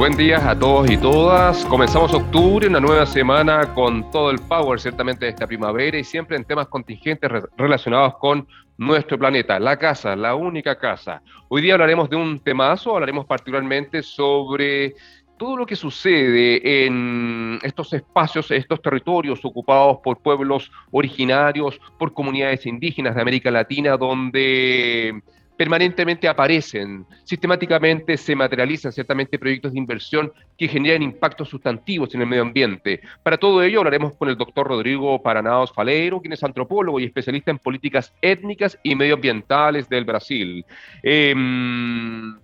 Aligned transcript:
Buen 0.00 0.16
día 0.16 0.48
a 0.48 0.58
todos 0.58 0.90
y 0.90 0.96
todas. 0.96 1.62
Comenzamos 1.66 2.14
octubre, 2.14 2.66
una 2.66 2.80
nueva 2.80 3.04
semana 3.04 3.74
con 3.74 4.10
todo 4.10 4.30
el 4.30 4.38
power, 4.38 4.80
ciertamente, 4.80 5.26
de 5.26 5.32
esta 5.32 5.46
primavera 5.46 5.98
y 5.98 6.04
siempre 6.04 6.38
en 6.38 6.44
temas 6.46 6.68
contingentes 6.68 7.30
relacionados 7.58 8.16
con 8.16 8.48
nuestro 8.78 9.18
planeta, 9.18 9.60
la 9.60 9.76
casa, 9.76 10.16
la 10.16 10.34
única 10.34 10.78
casa. 10.78 11.20
Hoy 11.50 11.60
día 11.60 11.74
hablaremos 11.74 12.08
de 12.08 12.16
un 12.16 12.40
temazo, 12.40 12.94
hablaremos 12.94 13.26
particularmente 13.26 14.02
sobre 14.02 14.94
todo 15.38 15.58
lo 15.58 15.66
que 15.66 15.76
sucede 15.76 16.86
en 16.86 17.58
estos 17.62 17.92
espacios, 17.92 18.50
estos 18.52 18.80
territorios 18.80 19.44
ocupados 19.44 19.98
por 20.02 20.22
pueblos 20.22 20.72
originarios, 20.92 21.78
por 21.98 22.14
comunidades 22.14 22.64
indígenas 22.64 23.14
de 23.14 23.20
América 23.20 23.50
Latina, 23.50 23.98
donde 23.98 25.20
permanentemente 25.60 26.26
aparecen, 26.26 27.04
sistemáticamente 27.22 28.16
se 28.16 28.34
materializan 28.34 28.92
ciertamente 28.92 29.38
proyectos 29.38 29.74
de 29.74 29.78
inversión 29.78 30.32
que 30.56 30.66
generan 30.66 31.02
impactos 31.02 31.50
sustantivos 31.50 32.14
en 32.14 32.22
el 32.22 32.26
medio 32.26 32.44
ambiente. 32.44 33.02
Para 33.22 33.36
todo 33.36 33.62
ello 33.62 33.80
hablaremos 33.80 34.16
con 34.16 34.30
el 34.30 34.38
doctor 34.38 34.68
Rodrigo 34.68 35.20
Paranaos 35.20 35.70
Faleiro, 35.70 36.18
quien 36.22 36.32
es 36.32 36.42
antropólogo 36.42 36.98
y 36.98 37.04
especialista 37.04 37.50
en 37.50 37.58
políticas 37.58 38.14
étnicas 38.22 38.78
y 38.82 38.94
medioambientales 38.94 39.86
del 39.86 40.06
Brasil. 40.06 40.64
Em, 41.02 42.38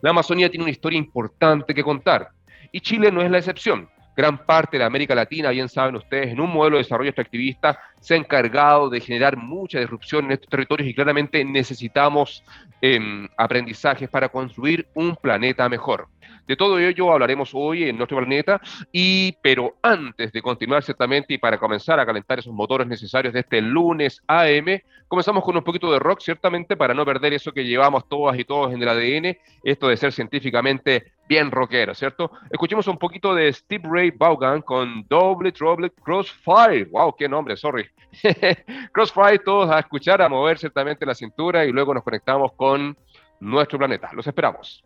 la 0.00 0.10
Amazonía 0.10 0.48
tiene 0.48 0.62
una 0.62 0.70
historia 0.70 0.96
importante 0.96 1.74
que 1.74 1.82
contar 1.82 2.28
y 2.70 2.80
Chile 2.80 3.10
no 3.10 3.20
es 3.20 3.32
la 3.32 3.38
excepción 3.38 3.88
gran 4.16 4.44
parte 4.44 4.78
de 4.78 4.84
América 4.84 5.14
Latina, 5.14 5.50
bien 5.50 5.68
saben 5.68 5.96
ustedes, 5.96 6.32
en 6.32 6.40
un 6.40 6.52
modelo 6.52 6.76
de 6.76 6.82
desarrollo 6.82 7.10
extractivista 7.10 7.78
se 8.00 8.14
ha 8.14 8.16
encargado 8.16 8.88
de 8.88 9.00
generar 9.00 9.36
mucha 9.36 9.78
disrupción 9.78 10.26
en 10.26 10.32
estos 10.32 10.48
territorios 10.48 10.88
y 10.88 10.94
claramente 10.94 11.44
necesitamos 11.44 12.42
em, 12.80 13.28
aprendizajes 13.36 14.08
para 14.08 14.28
construir 14.28 14.86
un 14.94 15.16
planeta 15.16 15.68
mejor. 15.68 16.08
De 16.46 16.56
todo 16.56 16.78
ello 16.78 17.12
hablaremos 17.12 17.50
hoy 17.54 17.84
en 17.84 17.96
nuestro 17.96 18.18
planeta, 18.18 18.60
y, 18.92 19.36
pero 19.42 19.76
antes 19.82 20.32
de 20.32 20.42
continuar 20.42 20.82
ciertamente 20.82 21.34
y 21.34 21.38
para 21.38 21.58
comenzar 21.58 22.00
a 22.00 22.06
calentar 22.06 22.38
esos 22.38 22.52
motores 22.52 22.86
necesarios 22.86 23.32
de 23.32 23.40
este 23.40 23.60
lunes 23.60 24.22
AM, 24.26 24.80
comenzamos 25.08 25.44
con 25.44 25.56
un 25.56 25.64
poquito 25.64 25.92
de 25.92 25.98
rock, 25.98 26.20
ciertamente 26.20 26.76
para 26.76 26.94
no 26.94 27.04
perder 27.04 27.32
eso 27.32 27.52
que 27.52 27.64
llevamos 27.64 28.08
todas 28.08 28.38
y 28.38 28.44
todos 28.44 28.72
en 28.72 28.82
el 28.82 28.88
ADN, 28.88 29.36
esto 29.64 29.88
de 29.88 29.96
ser 29.96 30.12
científicamente 30.12 31.12
bien 31.28 31.50
rockero, 31.50 31.94
¿cierto? 31.94 32.32
Escuchemos 32.50 32.88
un 32.88 32.98
poquito 32.98 33.34
de 33.34 33.52
Steve 33.52 33.88
Ray 33.88 34.10
Vaughan 34.10 34.62
con 34.62 35.06
Double 35.08 35.52
Trouble 35.52 35.90
Crossfire. 35.90 36.84
¡Wow! 36.90 37.14
¡Qué 37.16 37.28
nombre! 37.28 37.56
Sorry. 37.56 37.88
Crossfire, 38.92 39.38
todos 39.38 39.70
a 39.70 39.78
escuchar, 39.78 40.20
a 40.22 40.28
mover 40.28 40.58
ciertamente 40.58 41.06
la 41.06 41.14
cintura 41.14 41.64
y 41.64 41.70
luego 41.70 41.94
nos 41.94 42.02
conectamos 42.02 42.52
con 42.54 42.96
nuestro 43.38 43.78
planeta. 43.78 44.10
Los 44.12 44.26
esperamos. 44.26 44.82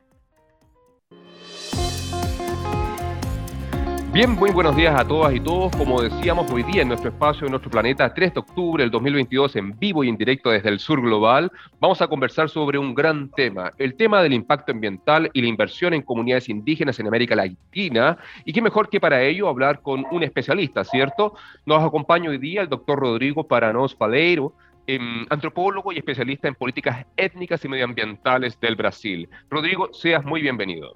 Bien, 4.15 4.31
muy 4.31 4.53
buenos 4.53 4.77
días 4.77 4.95
a 4.95 5.05
todas 5.05 5.35
y 5.35 5.41
todos. 5.41 5.75
Como 5.75 6.01
decíamos 6.01 6.49
hoy 6.53 6.63
día 6.63 6.83
en 6.83 6.87
nuestro 6.87 7.11
espacio, 7.11 7.49
en 7.49 7.51
nuestro 7.51 7.69
planeta, 7.69 8.15
3 8.15 8.35
de 8.35 8.39
octubre 8.39 8.85
del 8.85 8.93
2022, 8.93 9.57
en 9.57 9.77
vivo 9.77 10.05
y 10.05 10.09
en 10.09 10.17
directo 10.17 10.51
desde 10.51 10.69
el 10.69 10.79
sur 10.79 11.03
global, 11.03 11.51
vamos 11.81 12.01
a 12.01 12.07
conversar 12.07 12.49
sobre 12.49 12.79
un 12.79 12.95
gran 12.95 13.29
tema, 13.31 13.73
el 13.77 13.97
tema 13.97 14.23
del 14.23 14.33
impacto 14.33 14.71
ambiental 14.71 15.29
y 15.33 15.43
la 15.43 15.49
inversión 15.49 15.95
en 15.95 16.03
comunidades 16.03 16.49
indígenas 16.49 17.01
en 17.01 17.09
América 17.09 17.35
Latina. 17.35 18.17
Y 18.45 18.53
qué 18.53 18.63
mejor 18.63 18.89
que 18.89 19.01
para 19.01 19.21
ello 19.21 19.49
hablar 19.49 19.83
con 19.83 20.07
un 20.13 20.23
especialista, 20.23 20.85
¿cierto? 20.85 21.35
Nos 21.67 21.83
acompaña 21.83 22.31
hoy 22.31 22.39
día 22.39 22.63
el 22.63 22.69
doctor 22.69 23.01
Rodrigo 23.01 23.49
Paranos 23.49 23.97
Paleiro, 23.97 24.53
em, 24.87 25.27
antropólogo 25.29 25.91
y 25.91 25.99
especialista 25.99 26.47
en 26.47 26.55
políticas 26.55 27.05
étnicas 27.17 27.65
y 27.65 27.69
medioambientales 27.69 28.61
del 28.61 28.77
Brasil. 28.77 29.29
Rodrigo, 29.51 29.93
seas 29.93 30.25
muy 30.25 30.41
bienvenido. 30.41 30.95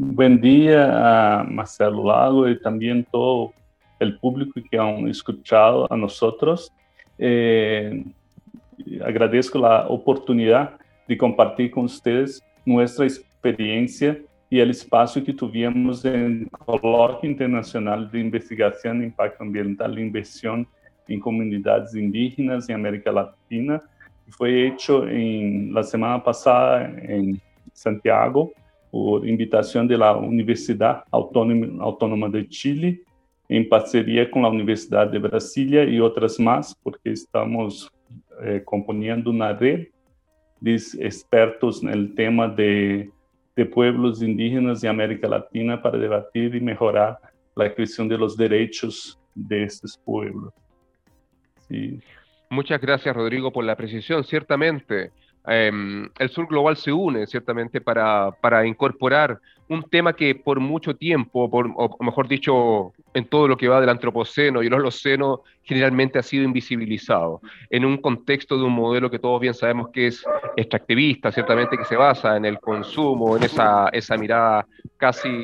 Buen 0.00 0.40
día 0.40 1.40
a 1.40 1.42
Marcelo 1.42 2.06
Lago 2.06 2.48
y 2.48 2.60
también 2.60 3.04
todo 3.10 3.52
el 3.98 4.16
público 4.20 4.60
que 4.70 4.78
han 4.78 5.08
escuchado 5.08 5.92
a 5.92 5.96
nosotros. 5.96 6.72
Eh, 7.18 8.04
agradezco 9.04 9.58
la 9.58 9.88
oportunidad 9.88 10.78
de 11.08 11.18
compartir 11.18 11.72
con 11.72 11.86
ustedes 11.86 12.40
nuestra 12.64 13.06
experiencia 13.06 14.16
y 14.48 14.60
el 14.60 14.70
espacio 14.70 15.24
que 15.24 15.32
tuvimos 15.32 16.04
en 16.04 16.48
Coloquio 16.64 17.28
Internacional 17.28 18.08
de 18.08 18.20
Investigación 18.20 19.00
de 19.00 19.06
Impacto 19.06 19.42
Ambiental 19.42 19.98
e 19.98 20.02
Inversión 20.02 20.68
en 21.08 21.18
Comunidades 21.18 21.92
Indígenas 21.96 22.68
en 22.68 22.76
América 22.76 23.10
Latina. 23.10 23.82
Fue 24.28 24.68
hecho 24.68 25.08
en 25.08 25.74
la 25.74 25.82
semana 25.82 26.22
pasada 26.22 26.84
en 26.84 27.40
Santiago, 27.72 28.52
por 28.90 29.26
invitação 29.26 29.86
da 29.86 30.16
Universidade 30.16 31.02
Autônoma, 31.10 31.82
Autônoma 31.82 32.30
de 32.30 32.46
Chile, 32.50 33.02
em 33.48 33.64
parceria 33.64 34.26
com 34.26 34.44
a 34.44 34.48
Universidade 34.48 35.12
de 35.12 35.18
Brasília 35.18 35.84
e 35.84 36.00
outras 36.00 36.38
mais, 36.38 36.74
porque 36.74 37.10
estamos 37.10 37.90
eh, 38.40 38.60
componendo 38.60 39.30
uma 39.30 39.52
rede 39.52 39.90
de 40.60 40.74
expertos 40.74 41.82
no 41.82 42.08
tema 42.08 42.48
de, 42.48 43.10
de 43.56 43.64
pueblos 43.64 44.22
indígenas 44.22 44.84
em 44.84 44.88
América 44.88 45.28
Latina 45.28 45.78
para 45.78 45.98
debater 45.98 46.54
e 46.54 46.60
melhorar 46.60 47.18
a 47.56 47.68
questão 47.68 48.06
dos 48.06 48.36
direitos 48.36 49.18
desses 49.34 49.96
pueblos. 49.96 50.52
Sí. 51.68 52.00
Muchas 52.50 52.80
gracias, 52.80 53.14
Rodrigo, 53.14 53.52
por 53.52 53.64
la 53.64 53.76
precisión. 53.76 54.24
Ciertamente, 54.24 55.10
Em, 55.50 56.08
el 56.18 56.28
sur 56.28 56.46
global 56.46 56.76
se 56.76 56.92
une 56.92 57.26
ciertamente 57.26 57.80
para, 57.80 58.30
para, 58.32 58.66
incorporar 58.66 59.38
un 59.68 59.82
tema 59.82 60.12
que 60.12 60.34
por 60.34 60.60
mucho 60.60 60.94
tiempo, 60.94 61.48
o 61.50 62.04
mejor 62.04 62.28
dicho, 62.28 62.92
en 63.14 63.24
todo 63.26 63.48
lo 63.48 63.56
que 63.56 63.68
va 63.68 63.80
del 63.80 63.88
antropoceno 63.88 64.62
y 64.62 64.66
el 64.66 64.74
holoceno, 64.74 65.42
generalmente 65.62 66.18
ha 66.18 66.22
sido 66.22 66.44
invisibilizado, 66.44 67.40
en 67.70 67.84
un 67.84 67.96
contexto 67.98 68.56
de 68.56 68.64
un 68.64 68.72
modelo 68.72 69.10
que 69.10 69.18
todos 69.18 69.40
bien 69.40 69.54
sabemos 69.54 69.88
que 69.90 70.08
es 70.08 70.24
extractivista, 70.56 71.32
ciertamente 71.32 71.76
que 71.76 71.84
se 71.84 71.96
basa 71.96 72.36
en 72.36 72.44
el 72.44 72.58
consumo, 72.58 73.36
en 73.36 73.44
esa, 73.44 73.88
esa 73.92 74.16
mirada 74.16 74.66
casi 74.96 75.42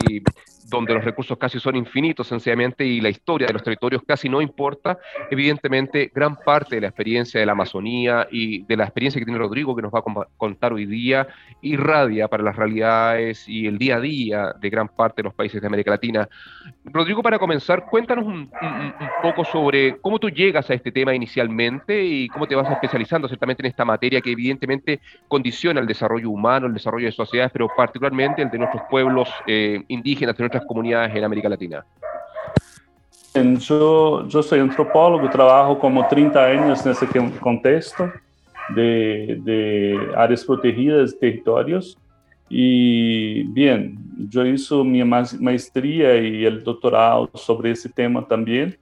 donde 0.67 0.95
los 0.95 1.05
recursos 1.05 1.37
casi 1.39 1.61
son 1.61 1.77
infinitos 1.77 2.27
sencillamente 2.27 2.85
y 2.85 3.01
la 3.01 3.09
historia 3.09 3.47
de 3.47 3.53
los 3.53 3.63
territorios 3.63 4.03
casi 4.07 4.29
no 4.29 4.41
importa, 4.41 4.99
evidentemente 5.31 6.11
gran 6.15 6.37
parte 6.37 6.77
de 6.77 6.83
la 6.83 6.89
experiencia 6.89 7.41
de 7.41 7.47
la 7.47 7.53
Amazonía 7.53 8.27
y 8.31 8.63
de 8.65 8.77
la 8.77 8.85
experiencia 8.85 9.19
que 9.19 9.25
tiene 9.25 9.39
Rodrigo, 9.39 9.77
que 9.77 9.83
nos 9.83 9.93
va 9.93 10.01
a 10.01 10.27
contar 10.37 10.73
hoy 10.73 10.87
día, 10.87 11.27
irradia 11.63 12.29
para 12.29 12.43
las 12.43 12.57
realidades 12.57 13.49
y 13.49 13.67
el 13.67 13.79
día 13.79 13.97
a 13.97 14.01
día 14.01 14.55
de 14.59 14.71
gran 14.71 14.89
parte 14.89 15.23
de 15.23 15.25
los 15.25 15.35
países 15.35 15.61
de 15.61 15.67
América 15.67 15.91
Latina. 15.91 16.29
Rodrigo, 16.85 17.23
para 17.23 17.39
comenzar, 17.39 17.85
cuéntanos 17.87 18.25
un, 18.25 18.51
poco 19.23 19.45
sobre 19.45 19.99
cómo 19.99 20.19
tú 20.19 20.29
llegas 20.29 20.71
a 20.71 20.75
este 20.75 20.93
tema 20.93 21.15
inicialmente 21.15 22.05
y 22.05 22.29
cómo 22.29 22.47
te 22.47 22.55
vas 22.55 22.71
especializando 22.71 23.29
ciertamente 23.29 23.63
en 23.63 23.67
esta 23.67 23.85
materia 23.85 24.21
que 24.21 24.33
evidentemente 24.33 25.01
condiciona 25.29 25.81
el 25.81 25.87
desarrollo 25.87 26.31
humano, 26.31 26.67
el 26.67 26.75
desarrollo 26.75 27.07
de 27.07 27.13
sociedades, 27.13 27.53
pero 27.53 27.69
particularmente 27.77 28.43
el 28.43 28.51
de 28.51 28.59
nuestros 28.59 28.83
pueblos 28.91 29.29
eh, 29.47 29.83
indígenas, 29.89 30.37
de 30.37 30.54
nuestras 30.55 30.67
comunidades 30.67 31.15
en 31.15 31.25
América 31.25 31.49
Latina? 31.49 31.85
Yo, 33.59 34.29
yo 34.29 34.43
soy 34.43 34.61
antropólogo, 34.61 35.29
trabajo 35.29 35.79
como 35.79 36.07
30 36.07 36.45
años 36.45 36.87
en 36.87 36.93
ese 36.93 37.07
contexto 37.41 38.13
de, 38.69 39.41
de 39.43 39.99
áreas 40.17 40.45
protegidas, 40.45 41.19
territorios. 41.19 41.99
Y 42.49 43.43
bien, 43.53 43.99
yo 44.31 44.47
hice 44.47 44.77
mi 44.85 45.03
maestría 45.03 46.17
y 46.17 46.45
el 46.45 46.63
doctorado 46.63 47.29
sobre 47.35 47.73
ese 47.73 47.89
tema 47.89 48.25
también. 48.25 48.79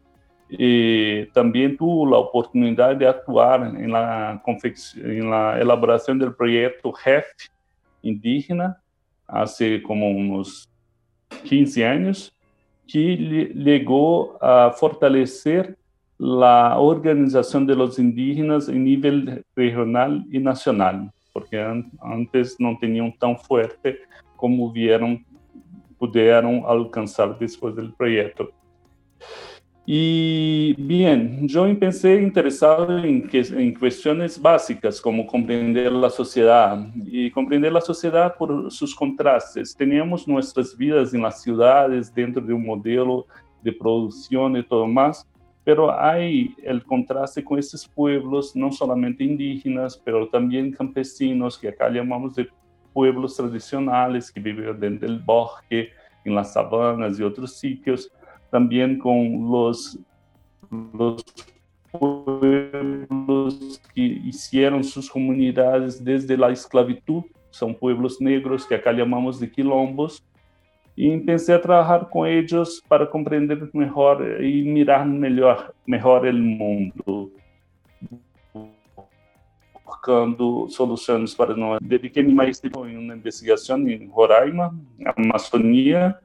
Y 0.50 1.24
también 1.32 1.78
tuve 1.78 2.10
la 2.10 2.18
oportunidad 2.18 2.94
de 2.94 3.06
en 3.06 3.90
la, 3.90 4.42
en 4.96 5.30
la 5.30 5.58
elaboración 5.58 6.18
del 6.18 6.34
proyecto 6.34 6.92
HEF 7.02 7.24
indígena 8.02 8.76
hace 9.26 9.82
como 9.82 10.10
unos 10.10 10.68
15 11.44 11.82
anos, 11.82 12.32
que 12.86 13.52
legou 13.54 14.36
a 14.40 14.72
fortalecer 14.72 15.76
a 16.20 16.78
organização 16.78 17.64
de 17.64 17.74
los 17.74 17.98
indígenas 17.98 18.68
em 18.68 18.78
nível 18.78 19.42
regional 19.56 20.22
e 20.30 20.38
nacional, 20.38 21.08
porque 21.34 21.56
antes 21.56 22.56
não 22.60 22.76
tinham 22.76 23.10
tão 23.10 23.36
forte 23.36 23.98
como 24.36 24.70
vieram 24.70 25.20
puderam 25.98 26.66
alcançar 26.66 27.28
depois 27.34 27.76
do 27.76 27.92
projeto. 27.92 28.52
Y 29.84 30.74
bien, 30.74 31.48
yo 31.48 31.66
empecé 31.66 32.22
interesado 32.22 32.98
en, 32.98 33.28
en, 33.32 33.74
cuestiones 33.74 34.40
básicas 34.40 35.00
como 35.00 35.26
comprender 35.26 35.90
la 35.90 36.08
sociedad 36.08 36.86
y 36.94 37.28
comprender 37.32 37.72
la 37.72 37.80
sociedad 37.80 38.36
por 38.36 38.70
sus 38.70 38.94
contrastes. 38.94 39.74
Teníamos 39.74 40.28
nuestras 40.28 40.76
vidas 40.76 41.12
en 41.12 41.22
las 41.22 41.42
ciudades 41.42 42.14
dentro 42.14 42.40
de 42.40 42.52
un 42.52 42.64
modelo 42.64 43.26
de 43.60 43.72
producción 43.72 44.56
y 44.56 44.62
todo 44.62 44.86
más, 44.86 45.26
pero 45.64 45.92
hay 45.92 46.54
el 46.62 46.84
contraste 46.84 47.42
con 47.42 47.58
estos 47.58 47.88
pueblos, 47.88 48.54
no 48.54 48.70
solamente 48.70 49.24
indígenas, 49.24 50.00
pero 50.04 50.28
también 50.28 50.70
campesinos, 50.70 51.58
que 51.58 51.68
acá 51.68 51.90
llamamos 51.90 52.36
de 52.36 52.48
pueblos 52.92 53.36
tradicionales 53.36 54.30
que 54.30 54.38
vivían 54.38 54.78
dentro 54.78 55.08
del 55.08 55.18
bosque, 55.18 55.90
en 56.24 56.36
las 56.36 56.52
sabanas 56.52 57.18
y 57.18 57.22
otros 57.24 57.54
sitios, 57.54 58.12
también 58.52 58.98
con 58.98 59.50
los, 59.50 59.98
los 60.92 61.24
pueblos 61.90 63.80
que 63.94 64.02
hicieron 64.02 64.84
sus 64.84 65.10
comunidades 65.10 66.04
desde 66.04 66.36
la 66.36 66.50
esclavitud, 66.50 67.22
son 67.48 67.74
pueblos 67.74 68.20
negros 68.20 68.66
que 68.66 68.74
acá 68.74 68.92
llamamos 68.92 69.40
de 69.40 69.50
quilombos, 69.50 70.22
y 70.94 71.10
empecé 71.10 71.54
a 71.54 71.62
trabajar 71.62 72.10
con 72.10 72.28
ellos 72.28 72.84
para 72.86 73.08
comprender 73.08 73.70
mejor 73.72 74.44
y 74.44 74.64
mirar 74.64 75.06
mejor, 75.06 75.74
mejor 75.86 76.26
el 76.26 76.38
mundo, 76.38 77.30
buscando 79.82 80.68
soluciones 80.68 81.34
para 81.34 81.56
nós. 81.56 81.78
Dediquei 81.80 82.22
mais 82.22 82.60
tempo 82.60 82.86
em 82.86 82.98
uma 82.98 83.14
investigação 83.14 83.78
em 83.88 84.06
Roraima, 84.08 84.78
Amazônia, 85.16 86.18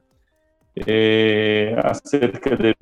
eh, 0.74 1.76
acerca 1.82 2.56
de 2.56 2.76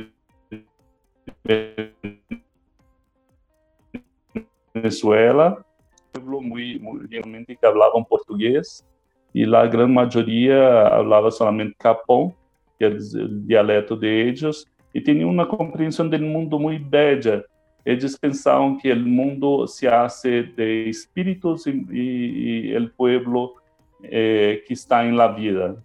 Venezuela, 4.75 5.65
pueblo 6.13 6.41
muy, 6.41 6.79
muy 6.79 7.07
realmente 7.07 7.57
que 7.57 7.67
hablaban 7.67 8.05
portugués 8.05 8.85
y 9.33 9.45
la 9.45 9.67
gran 9.67 9.93
mayoría 9.93 10.87
hablaba 10.89 11.31
solamente 11.31 11.77
capón, 11.79 12.35
que 12.79 12.87
es 12.87 13.15
el 13.15 13.47
dialecto 13.47 13.97
de 13.97 14.29
ellos, 14.29 14.67
y 14.93 15.03
tenía 15.03 15.27
una 15.27 15.47
comprensión 15.47 16.09
del 16.09 16.23
mundo 16.23 16.59
muy 16.59 16.79
bella. 16.79 17.45
Ellos 17.85 18.19
pensaban 18.19 18.79
que 18.79 18.91
el 18.91 19.05
mundo 19.05 19.67
se 19.67 19.89
hace 19.89 20.43
de 20.43 20.89
espíritus 20.89 21.67
y, 21.67 21.71
y, 21.91 22.71
y 22.71 22.73
el 22.73 22.91
pueblo 22.91 23.55
eh, 24.03 24.65
que 24.67 24.75
está 24.75 25.07
en 25.07 25.17
la 25.17 25.29
vida. 25.29 25.77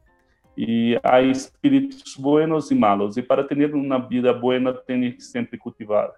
Y 0.63 0.95
hay 1.01 1.31
espíritus 1.31 2.15
buenos 2.15 2.71
y 2.71 2.75
malos, 2.75 3.17
y 3.17 3.23
para 3.23 3.47
tener 3.47 3.73
una 3.73 3.97
vida 3.97 4.31
buena 4.31 4.79
tiene 4.85 5.15
que 5.15 5.19
siempre 5.19 5.57
cultivar 5.57 6.13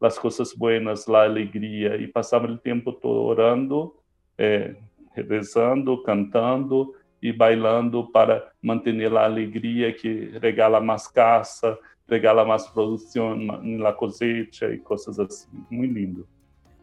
las 0.00 0.16
cosas 0.20 0.54
buenas, 0.56 1.08
la 1.08 1.22
alegría, 1.22 1.96
y 1.96 2.06
pasaba 2.06 2.46
el 2.46 2.60
tiempo 2.60 2.94
todo 2.94 3.24
orando, 3.24 3.96
eh, 4.36 4.76
rezando, 5.16 6.00
cantando 6.04 6.92
e 7.20 7.32
bailando 7.32 8.08
para 8.12 8.52
manter 8.62 9.16
a 9.16 9.24
alegria 9.24 9.92
que 9.92 10.30
regala 10.40 10.80
mais 10.80 11.08
caça, 11.08 11.76
regala 12.08 12.44
mais 12.44 12.68
produção 12.68 13.36
na 13.36 13.92
cosecha 13.92 14.72
e 14.72 14.78
coisas 14.78 15.18
assim. 15.18 15.48
Muito 15.68 15.94
lindo. 15.94 16.28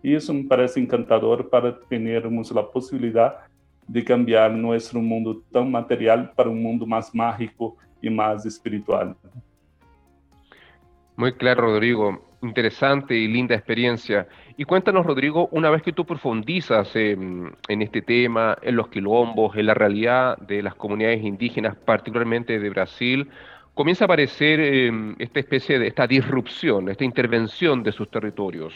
E 0.04 0.14
isso 0.14 0.34
me 0.34 0.44
parece 0.44 0.82
encantador 0.82 1.46
para 1.46 1.72
termos 1.72 2.52
a 2.52 2.62
possibilidade 2.62 3.38
de 3.88 4.04
cambiar 4.04 4.52
nosso 4.52 5.00
mundo 5.02 5.44
tão 5.52 5.70
material 5.70 6.30
para 6.36 6.50
um 6.50 6.56
mundo 6.56 6.88
mais 6.88 7.12
mágico 7.14 7.78
e 8.02 8.10
mais 8.10 8.46
espiritual. 8.46 9.16
Muy 11.16 11.34
claro, 11.34 11.64
Rodrigo. 11.64 12.22
Interesante 12.42 13.16
y 13.16 13.28
linda 13.28 13.56
experiencia. 13.56 14.28
Y 14.58 14.66
cuéntanos, 14.66 15.06
Rodrigo, 15.06 15.48
una 15.52 15.70
vez 15.70 15.82
que 15.82 15.94
tú 15.94 16.06
profundizas 16.06 16.96
en 16.96 17.56
este 17.68 18.02
tema, 18.02 18.56
en 18.62 18.76
los 18.76 18.90
quilombos, 18.90 19.56
en 19.56 19.66
la 19.66 19.74
realidad 19.74 20.38
de 20.40 20.62
las 20.62 20.76
comunidades 20.76 21.24
indígenas, 21.24 21.76
particularmente 21.76 22.60
de 22.60 22.70
Brasil, 22.70 23.30
comienza 23.76 24.06
a 24.06 24.08
aparecer 24.08 24.60
em, 24.60 25.16
esta 25.20 25.40
especie 25.40 25.78
de 25.78 25.88
esta 25.88 26.08
disrupción, 26.08 26.90
esta 26.90 27.04
intervención 27.04 27.84
de 27.84 27.92
sus 27.92 28.10
territorios. 28.10 28.74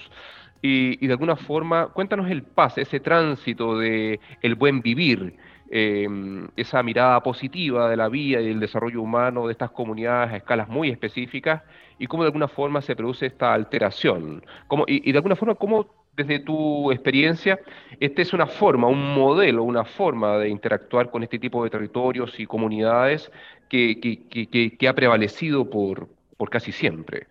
Y, 0.62 1.08
de 1.08 1.14
alguna 1.14 1.36
forma, 1.38 1.88
cuéntanos 1.88 2.30
el 2.30 2.44
pase, 2.44 2.82
ese 2.82 3.00
tránsito 3.00 3.78
de 3.78 4.20
el 4.42 4.56
buen 4.56 4.82
vivir, 4.82 5.36
em, 5.72 6.48
esa 6.58 6.84
mirada 6.84 7.22
positiva 7.24 7.90
de 7.90 7.96
la 7.96 8.10
vida 8.10 8.42
y 8.42 8.48
del 8.48 8.60
desarrollo 8.60 9.02
humano 9.02 9.46
de 9.48 9.54
estas 9.54 9.72
comunidades 9.72 10.34
a 10.34 10.38
escalas 10.38 10.68
muy 10.68 10.90
específicas 10.90 11.62
y 11.98 12.08
cómo 12.08 12.24
de 12.24 12.28
alguna 12.28 12.48
forma 12.48 12.82
se 12.82 12.96
produce 12.96 13.28
esta 13.28 13.54
alteración. 13.54 14.44
y, 14.88 15.12
de 15.12 15.18
alguna 15.18 15.36
forma, 15.36 15.56
cómo 15.56 15.88
desde 16.18 16.40
tu 16.40 16.92
experiencia, 16.92 17.60
esta 18.00 18.22
es 18.22 18.34
una 18.34 18.48
forma, 18.48 18.88
un 18.88 19.14
modelo, 19.16 19.64
una 19.64 19.86
forma 19.86 20.38
de 20.38 20.50
interactuar 20.50 21.10
con 21.10 21.24
este 21.24 21.40
tipo 21.40 21.64
de 21.64 21.70
territorios 21.70 22.38
y 22.40 22.46
comunidades 22.46 23.32
que, 23.70 24.88
ha 24.90 24.94
prevalecido 24.94 25.70
por 25.70 26.10
casi 26.50 26.74
siempre. 26.74 27.28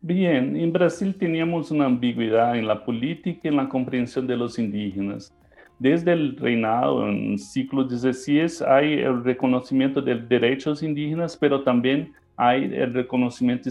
Bien, 0.00 0.56
en 0.56 0.72
Brasil 0.72 1.14
teníamos 1.18 1.70
una 1.70 1.86
ambigüedad 1.86 2.56
en 2.56 2.66
la 2.66 2.84
política 2.84 3.40
y 3.44 3.48
en 3.48 3.56
la 3.56 3.68
comprensión 3.68 4.26
de 4.26 4.36
los 4.36 4.58
indígenas. 4.58 5.34
Desde 5.78 6.12
el 6.12 6.36
reinado 6.36 7.08
en 7.08 7.32
el 7.32 7.38
siglo 7.38 7.88
XVI 7.88 8.64
hay 8.66 9.00
el 9.00 9.24
reconocimiento 9.24 10.00
de 10.00 10.14
derechos 10.14 10.82
indígenas, 10.82 11.36
pero 11.36 11.62
también 11.62 12.12
hay 12.36 12.64
el 12.64 12.94
reconocimiento 12.94 13.68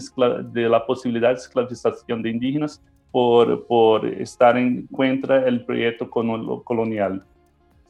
de 0.52 0.68
la 0.68 0.84
posibilidad 0.84 1.30
de 1.30 1.36
esclavización 1.36 2.22
de 2.22 2.30
indígenas 2.30 2.82
por, 3.10 3.66
por 3.66 4.06
estar 4.06 4.56
en 4.56 4.86
contra 4.88 5.40
del 5.40 5.64
proyecto 5.64 6.08
colonial. 6.10 7.24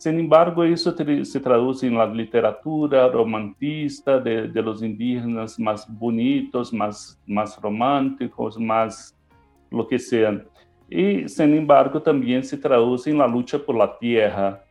Sin 0.04 0.20
embargo, 0.20 0.62
eso 0.64 0.94
se 1.24 1.40
traduce 1.40 1.86
en 1.86 1.96
la 1.96 2.04
literatura 2.04 3.08
romantista 3.08 4.20
de, 4.20 4.48
de 4.48 4.60
los 4.60 4.82
indígenas 4.82 5.58
más 5.58 5.86
bonitos, 5.88 6.74
más, 6.74 7.18
más 7.26 7.58
románticos, 7.58 8.58
más 8.58 9.16
lo 9.70 9.88
que 9.88 9.98
sean. 9.98 10.46
Y, 10.90 11.26
sin 11.26 11.54
embargo, 11.54 12.02
también 12.02 12.44
se 12.44 12.58
traduce 12.58 13.08
en 13.08 13.16
la 13.16 13.26
lucha 13.26 13.58
por 13.58 13.76
la 13.76 13.98
tierra. 13.98 14.62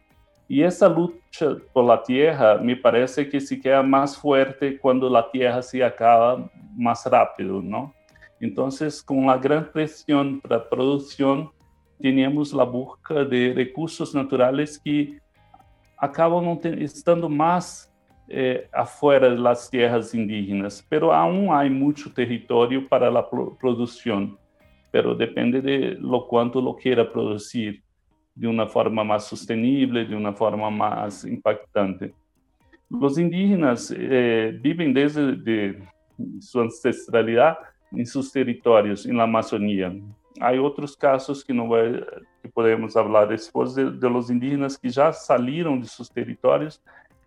Y 0.48 0.62
esa 0.62 0.88
lucha 0.88 1.58
por 1.74 1.86
la 1.86 2.04
tierra 2.04 2.60
me 2.60 2.76
parece 2.76 3.28
que 3.28 3.42
se 3.42 3.60
queda 3.60 3.82
más 3.82 4.16
fuerte 4.16 4.78
cuando 4.78 5.10
la 5.10 5.32
tierra 5.32 5.64
se 5.64 5.84
acaba 5.84 6.48
más 6.76 7.04
rápido, 7.08 7.60
¿no? 7.60 7.92
Entonces, 8.40 9.02
con 9.02 9.26
la 9.26 9.40
gran 9.40 9.66
presión 9.72 10.40
para 10.42 10.70
producción, 10.70 11.50
teníamos 12.00 12.54
la 12.54 12.66
búsqueda 12.66 13.26
de 13.26 13.52
recursos 13.56 14.14
naturales 14.14 14.78
que 14.78 15.23
acaban 16.04 16.60
estando 16.80 17.30
más 17.30 17.94
eh, 18.28 18.68
afuera 18.72 19.30
de 19.30 19.38
las 19.38 19.70
tierras 19.70 20.14
indígenas, 20.14 20.86
pero 20.90 21.14
aún 21.14 21.50
hay 21.52 21.70
mucho 21.70 22.12
territorio 22.14 22.88
para 22.88 23.10
la 23.10 23.28
producción 23.60 24.38
pero 24.94 25.16
depende 25.16 25.60
de 25.60 25.98
lo 26.00 26.28
cuánto 26.28 26.62
lo 26.62 26.76
quiera 26.76 27.12
producir 27.12 27.82
de 28.36 28.48
una 28.48 28.68
forma 28.68 29.04
más 29.04 29.26
sostenible, 29.26 30.06
de 30.06 30.16
una 30.16 30.34
forma 30.34 30.70
más 30.70 31.26
impactante. 31.26 32.14
Los 32.92 33.18
indígenas 33.18 33.92
eh, 33.98 34.56
viven 34.62 34.94
desde 34.94 35.36
de 35.36 35.84
su 36.40 36.62
ancestralidad 36.62 37.58
en 37.92 38.06
sus 38.06 38.32
territorios, 38.32 39.08
en 39.08 39.18
la 39.18 39.26
Hay 40.40 40.58
otros 40.58 40.96
casos 40.98 41.44
que, 41.44 41.54
no 41.54 41.68
voy, 41.68 42.04
que 42.42 42.50
podemos 42.50 42.96
hablar 42.98 43.28
después 43.28 43.76
de, 43.76 43.92
de 43.92 44.10
los 44.10 44.30
indígenas 44.30 44.78
que 44.78 44.90
ya 44.90 45.14
salieron 45.14 45.80
de 45.80 45.88
sus 45.88 46.10
territorios 46.10 46.82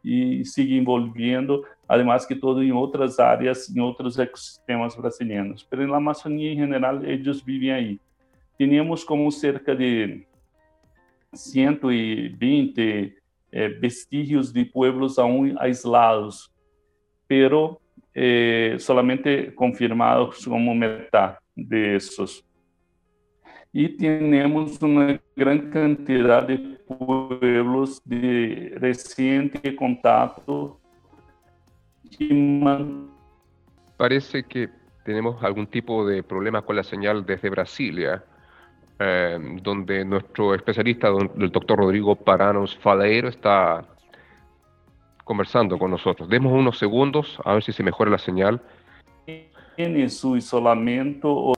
e 0.07 0.45
sigue 0.45 0.77
envolvendo, 0.77 1.65
además 1.89 2.25
que 2.25 2.37
todo 2.37 2.63
em 2.63 2.71
outras 2.71 3.19
áreas, 3.19 3.69
em 3.69 3.81
outros 3.81 4.17
ecossistemas 4.19 4.95
brasileiros. 4.95 5.67
Mas 5.69 5.89
na 5.89 5.97
Amazônia, 5.97 6.53
em 6.53 6.67
geral, 6.67 7.05
eles 7.05 7.41
vivem 7.43 7.73
aí. 7.73 8.01
Tínhamos 8.57 9.03
como 9.03 9.31
cerca 9.33 9.75
de 9.75 10.25
120 11.35 13.17
eh, 13.51 13.69
vestígios 13.69 14.53
de 14.53 14.65
pueblos 14.65 15.19
aún 15.19 15.57
aislados, 15.59 16.53
pero 17.27 17.81
eh, 18.15 18.77
solamente 18.79 19.53
confirmados 19.55 20.45
como 20.47 20.75
metade 20.75 21.37
de 21.57 21.99
esos. 23.77 23.91
y 23.93 23.97
tenemos 23.97 24.81
una 24.81 25.21
gran 25.37 25.71
cantidad 25.71 26.47
de 26.47 26.57
pueblos 26.89 28.01
de 28.07 28.73
reciente 28.77 29.77
contacto. 29.77 30.81
Parece 33.99 34.45
que 34.45 34.71
tenemos 35.05 35.43
algún 35.45 35.67
tipo 35.67 36.07
de 36.07 36.23
problema 36.23 36.63
con 36.63 36.77
la 36.77 36.83
señal 36.83 37.27
desde 37.27 37.51
Brasilia, 37.51 38.25
eh, 38.99 39.39
donde 39.63 40.07
nuestro 40.07 40.55
especialista, 40.55 41.09
el 41.09 41.51
doctor 41.51 41.79
Rodrigo 41.79 42.17
Paranos 42.17 42.79
Faleiro, 42.79 43.29
está 43.29 43.85
conversando 45.25 45.79
con 45.79 45.91
nosotros. 45.91 46.31
Demos 46.31 46.53
unos 46.53 46.79
segundos 46.79 47.39
a 47.45 47.53
ver 47.53 47.63
si 47.63 47.73
se 47.73 47.83
mejora 47.83 48.11
la 48.11 48.19
señal. 48.19 48.59
En 49.77 50.09
su 50.09 50.37
isolamiento 50.39 51.56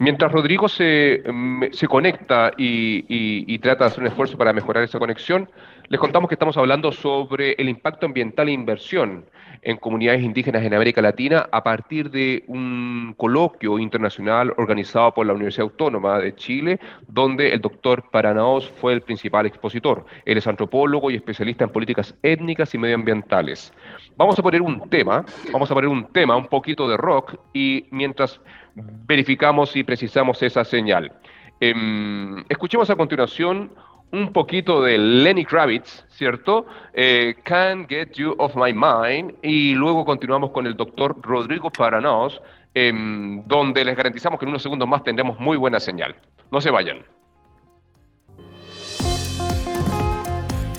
Mientras 0.00 0.32
Rodrigo 0.32 0.66
se, 0.66 1.22
mm, 1.30 1.64
se 1.72 1.86
conecta 1.86 2.52
y, 2.56 3.58
trata 3.58 3.84
de 3.84 3.88
hacer 3.88 4.00
un 4.00 4.06
esfuerzo 4.06 4.38
para 4.38 4.54
mejorar 4.54 4.82
esa 4.82 4.98
conexión, 4.98 5.50
Les 5.90 5.98
contamos 5.98 6.28
que 6.28 6.36
estamos 6.36 6.56
hablando 6.56 6.92
sobre 6.92 7.54
el 7.58 7.68
impacto 7.68 8.06
ambiental 8.06 8.48
e 8.48 8.52
inversión 8.52 9.24
en 9.62 9.76
comunidades 9.76 10.22
indígenas 10.22 10.62
en 10.62 10.72
América 10.72 11.02
Latina 11.02 11.48
a 11.50 11.64
partir 11.64 12.12
de 12.12 12.44
un 12.46 13.12
coloquio 13.16 13.76
internacional 13.76 14.54
organizado 14.56 15.12
por 15.12 15.26
la 15.26 15.32
Universidad 15.32 15.64
Autónoma 15.64 16.20
de 16.20 16.32
Chile, 16.36 16.78
donde 17.08 17.52
el 17.52 17.60
doctor 17.60 18.08
Paranaos 18.12 18.70
fue 18.80 18.92
el 18.92 19.00
principal 19.00 19.46
expositor. 19.46 20.06
Él 20.24 20.38
es 20.38 20.46
antropólogo 20.46 21.10
y 21.10 21.16
especialista 21.16 21.64
en 21.64 21.70
políticas 21.70 22.14
étnicas 22.22 22.72
y 22.72 22.78
medioambientales. 22.78 23.72
Vamos 24.16 24.38
a 24.38 24.42
poner 24.44 24.62
un 24.62 24.88
tema, 24.88 25.24
vamos 25.52 25.72
a 25.72 25.74
poner 25.74 25.88
un 25.88 26.04
tema, 26.12 26.36
un 26.36 26.46
poquito 26.46 26.88
de 26.88 26.96
rock, 26.96 27.34
y 27.52 27.86
mientras 27.90 28.40
verificamos 28.74 29.74
y 29.76 29.84
precisamos 29.84 30.42
esa 30.42 30.64
señal. 30.64 31.12
Em, 31.60 32.42
escuchemos 32.48 32.88
a 32.90 32.96
continuación 32.96 33.70
un 34.12 34.32
poquito 34.32 34.82
de 34.82 34.98
Lenny 34.98 35.44
Kravitz, 35.44 36.04
¿cierto? 36.08 36.66
Eh, 36.92 37.36
Can't 37.44 37.88
Get 37.88 38.12
You 38.14 38.34
Off 38.38 38.56
My 38.56 38.72
Mind. 38.72 39.34
Y 39.42 39.74
luego 39.74 40.04
continuamos 40.04 40.50
con 40.50 40.66
el 40.66 40.76
doctor 40.76 41.16
Rodrigo 41.20 41.70
Paranos, 41.70 42.40
em, 42.74 43.46
donde 43.46 43.84
les 43.84 43.96
garantizamos 43.96 44.38
que 44.38 44.46
en 44.46 44.50
unos 44.50 44.62
segundos 44.62 44.88
más 44.88 45.04
tendremos 45.04 45.38
muy 45.38 45.56
buena 45.56 45.78
señal. 45.78 46.16
No 46.50 46.60
se 46.60 46.70
vayan. 46.70 47.04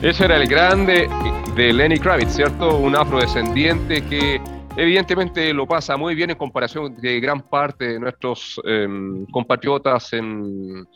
Ese 0.01 0.25
era 0.25 0.38
el 0.38 0.48
grande 0.48 1.07
de 1.55 1.71
Lenny 1.71 2.00
Kravitz, 2.00 2.36
¿cierto? 2.36 2.75
Un 2.75 2.95
afrodescendiente 2.95 4.01
que 4.03 4.41
evidentemente 4.75 5.54
lo 5.54 5.68
pasa 5.68 5.98
muy 5.98 6.16
bien 6.16 6.30
en 6.30 6.38
comparación 6.38 6.96
de 6.96 7.20
gran 7.20 7.42
parte 7.42 7.94
de 7.94 8.00
nuestros 8.00 8.60
em, 8.63 9.25
compatriotas 9.28 10.13
en, 10.13 10.88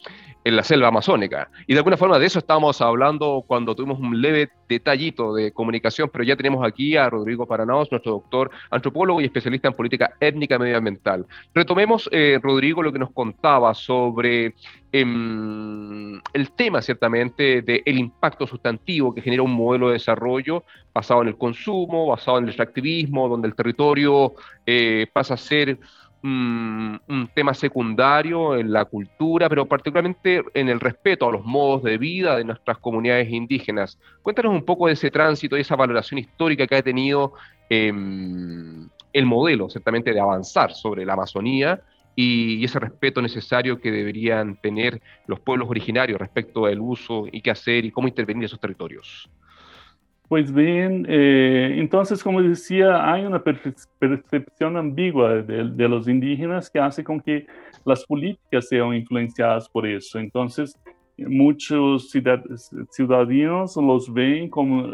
en 0.45 0.55
la 0.55 0.63
selva 0.63 0.89
amazónica. 0.89 1.49
Y 1.65 1.73
de 1.73 1.79
alguna 1.79 1.97
forma 1.97 2.19
de 2.19 2.27
eso 2.27 2.37
estábamos 2.37 2.79
hablando 2.79 3.43
cuando 3.47 3.75
tuvimos 3.75 3.99
un 3.99 4.21
leve 4.21 4.49
detallito 4.69 5.33
de 5.33 5.51
comunicación, 5.51 6.09
pero 6.13 6.23
ya 6.23 6.35
tenemos 6.35 6.65
aquí 6.65 6.95
a 6.95 7.09
Rodrigo 7.09 7.47
Paranaos, 7.47 7.91
nuestro 7.91 8.13
doctor 8.13 8.51
antropólogo 8.69 9.19
y 9.19 9.25
especialista 9.25 9.69
en 9.69 9.73
política 9.73 10.13
étnica 10.19 10.59
medioambiental. 10.59 11.25
Retomemos, 11.53 12.07
eh, 12.11 12.39
Rodrigo, 12.41 12.83
lo 12.83 12.93
que 12.93 12.99
nos 12.99 13.11
contaba 13.11 13.73
sobre 13.73 14.53
em, 14.91 16.21
el 16.31 16.51
tema, 16.55 16.79
ciertamente, 16.83 17.63
del 17.63 17.97
impacto 17.97 18.45
sustantivo 18.45 19.15
que 19.15 19.23
genera 19.23 19.41
un 19.41 19.51
modelo 19.51 19.87
de 19.87 19.93
desarrollo 19.93 20.63
basado 20.93 21.23
en 21.23 21.29
el 21.29 21.37
consumo, 21.37 22.05
basado 22.05 22.37
en 22.37 22.43
el 22.43 22.51
extractivismo, 22.51 23.27
donde 23.27 23.47
el 23.47 23.55
territorio 23.55 24.33
eh, 24.65 25.07
pasa 25.11 25.33
a 25.33 25.37
ser 25.37 25.79
un, 26.25 27.29
tema 27.33 27.53
secundario 27.53 28.55
en 28.57 28.71
la 28.71 28.85
cultura, 28.85 29.49
pero 29.49 29.65
particularmente 29.65 30.43
en 30.53 30.69
el 30.69 30.79
respeto 30.79 31.27
a 31.27 31.31
los 31.31 31.43
modos 31.43 31.83
de 31.83 31.97
vida 31.97 32.37
de 32.37 32.43
nuestras 32.43 32.77
comunidades 32.77 33.29
indígenas. 33.29 33.99
Cuéntanos 34.21 34.53
un 34.53 34.63
poco 34.63 34.87
de 34.87 34.93
ese 34.93 35.11
tránsito 35.11 35.57
y 35.57 35.61
esa 35.61 35.75
valoración 35.75 36.19
histórica 36.19 36.65
que 36.65 36.75
ha 36.75 36.81
tenido 36.81 37.33
em, 37.69 38.87
el 39.13 39.25
modelo, 39.25 39.69
ciertamente, 39.69 40.13
de 40.13 40.19
avanzar 40.19 40.73
sobre 40.73 41.05
la 41.05 41.13
Amazonía 41.13 41.81
y, 42.15 42.63
ese 42.63 42.79
respeto 42.79 43.21
necesario 43.21 43.79
que 43.79 43.91
deberían 43.91 44.55
tener 44.55 45.01
los 45.27 45.39
pueblos 45.39 45.69
originarios 45.69 46.19
respecto 46.19 46.65
al 46.65 46.79
uso 46.79 47.25
y 47.31 47.41
qué 47.41 47.51
hacer 47.51 47.85
y 47.85 47.91
cómo 47.91 48.07
intervenir 48.07 48.43
en 48.43 48.45
esos 48.45 48.59
territorios. 48.59 49.29
Pues 50.27 50.51
bien, 50.51 51.05
eh, 51.07 51.75
entonces, 51.77 52.23
como 52.23 52.41
decía, 52.41 53.11
hay 53.11 53.25
una 53.25 53.43
percepción 53.43 54.75
ambigua 54.75 55.35
de, 55.35 55.87
los 55.87 56.07
indígenas 56.07 56.67
que 56.69 56.79
hace 56.79 57.03
con 57.03 57.19
que 57.19 57.45
las 57.85 58.03
políticas 58.05 58.67
sean 58.67 58.95
influenciadas 58.95 59.69
por 59.69 59.85
eso. 59.85 60.17
Entonces, 60.17 60.75
muchos 61.15 62.11
ciudadanos 62.89 63.75
los 63.75 64.11
ven 64.11 64.49
como 64.49 64.93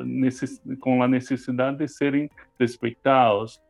con 0.79 0.99
la 0.99 1.07
necesidad 1.07 1.73
de 1.73 1.87
ser 1.87 2.29
respetados. 2.59 3.61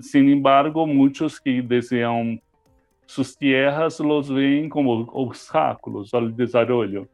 Sin 0.00 0.28
embargo, 0.28 0.86
muchos 0.86 1.40
que 1.40 1.62
desean 1.62 2.40
sus 3.06 3.38
tierras 3.38 3.98
los 4.00 4.32
ven 4.32 4.68
como 4.68 5.06
obstáculos 5.12 6.12
al 6.12 6.36
desarrollo. 6.36 7.08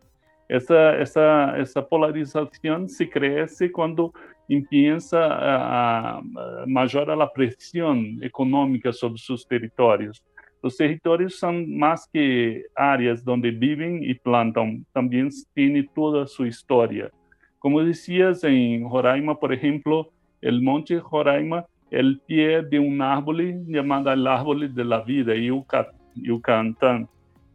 Essa, 0.52 0.76
essa, 0.99 1.54
essa 1.56 1.82
polarização 1.82 2.47
se 2.87 3.06
cresce 3.06 3.71
quando 3.71 4.12
empieza 4.50 5.18
a, 5.18 6.18
a 6.18 6.23
majorar 6.66 7.18
a 7.18 7.26
pressão 7.26 8.18
econômica 8.21 8.92
sobre 8.92 9.18
seus 9.18 9.47
territórios. 9.47 10.23
Os 10.62 10.76
territórios 10.76 11.38
são 11.38 11.66
mais 11.66 12.06
que 12.06 12.68
áreas 12.76 13.26
onde 13.26 13.50
vivem 13.50 14.04
e 14.04 14.14
plantam, 14.14 14.82
também 14.92 15.26
têm 15.54 15.82
toda 15.94 16.25
a 16.25 16.26
sua 16.26 16.49
história. 16.49 17.11
Como 17.59 17.82
dizias, 17.82 18.44
em 18.44 18.85
Roraima, 18.85 19.35
por 19.35 19.54
exemplo, 19.54 20.12
o 20.44 20.52
Monte 20.62 20.97
Roraima 20.97 21.64
é 21.90 22.02
o 22.02 22.18
pé 22.28 22.61
de 22.61 22.78
um 22.78 23.02
árvore 23.02 23.59
chamado 23.73 24.11
Árvore 24.28 24.68
da 24.68 24.99
Vida, 24.99 25.32
Yucatán, 25.35 27.09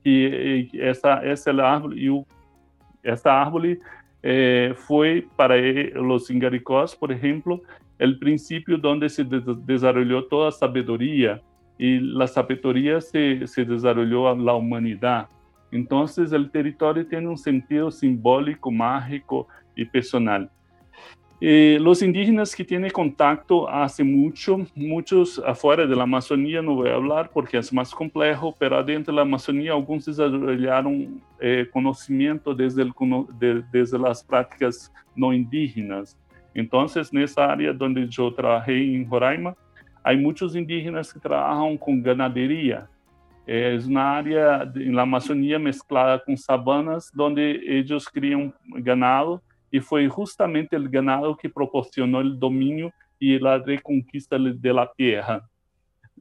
que 0.04 0.68
essa, 0.80 1.24
essa 1.24 1.52
árvore, 1.64 2.26
esta 3.08 3.32
árvore 3.32 3.80
eh, 4.22 4.74
foi 4.76 5.28
para 5.36 5.56
os 6.02 6.30
ingaricós, 6.30 6.94
por 6.94 7.12
exemplo, 7.12 7.64
o 8.00 8.20
princípio 8.20 8.80
onde 8.84 9.10
se 9.10 9.24
desenvolveu 9.24 10.22
toda 10.24 10.50
a 10.50 10.52
sabedoria 10.52 11.42
e 11.80 12.02
a 12.22 12.28
sabedoria 12.28 13.00
se, 13.00 13.46
se 13.48 13.64
desenvolveu 13.64 14.28
a 14.28 14.54
humanidade. 14.54 15.30
Então, 15.72 16.04
o 16.04 16.50
território 16.50 17.06
tem 17.06 17.28
um 17.28 17.38
sentido 17.38 17.92
simbólico, 17.92 18.72
mágico 18.72 19.48
e 19.76 19.86
personal. 19.86 20.48
Eh, 21.40 21.78
los 21.80 22.02
indígenas 22.02 22.56
que 22.56 22.66
tienen 22.66 22.90
contacto 22.90 23.70
hace 23.70 24.04
mucho, 24.04 24.66
muchos 24.74 25.40
afuera 25.46 25.86
de 25.86 25.96
la 25.96 26.02
Amazonía, 26.02 26.64
no 26.64 26.74
voy 26.74 26.90
a 26.90 26.96
hablar 26.96 27.30
porque 27.32 27.60
es 27.60 27.72
más 27.72 27.94
complejo, 27.94 28.56
pero 28.58 28.76
adentro 28.76 29.14
de 29.14 29.18
la 29.18 29.22
Amazonía 29.22 29.74
algunos 29.74 30.06
desarrollaron 30.06 31.22
eh, 31.40 31.68
conocimiento 31.72 32.56
desde, 32.56 32.82
el, 32.82 32.92
de, 33.38 33.64
desde 33.72 34.00
las 34.00 34.24
prácticas 34.24 34.92
no 35.16 35.32
indígenas. 35.32 36.18
Entonces, 36.56 37.14
en 37.14 37.20
esa 37.20 37.52
área 37.52 37.72
donde 37.72 38.08
yo 38.08 38.34
trabajé 38.34 38.96
en 38.96 39.08
Roraima, 39.08 39.56
hay 40.04 40.18
muchos 40.18 40.56
indígenas 40.56 41.14
que 41.14 41.20
trabajan 41.20 41.78
con 41.78 42.02
ganadería. 42.02 42.90
Es 43.46 43.86
una 43.86 44.18
área 44.18 44.64
en 44.74 44.96
la 44.96 45.04
Amazonía 45.04 45.60
mezclada 45.60 46.20
con 46.24 46.36
sabanas 46.36 47.12
donde 47.14 47.62
ellos 47.68 48.10
crían 48.10 48.52
ganado 48.66 49.42
y 49.72 49.80
fue 49.80 50.08
justamente 50.08 50.76
el 50.76 50.90
ganado 50.90 51.36
que 51.36 51.50
proporcionó 51.50 52.22
el 52.22 52.40
dominio 52.40 52.92
y 53.20 53.40
la 53.40 53.58
reconquista 53.58 54.38
de 54.40 54.74
la 54.74 54.92
tierra. 54.96 55.48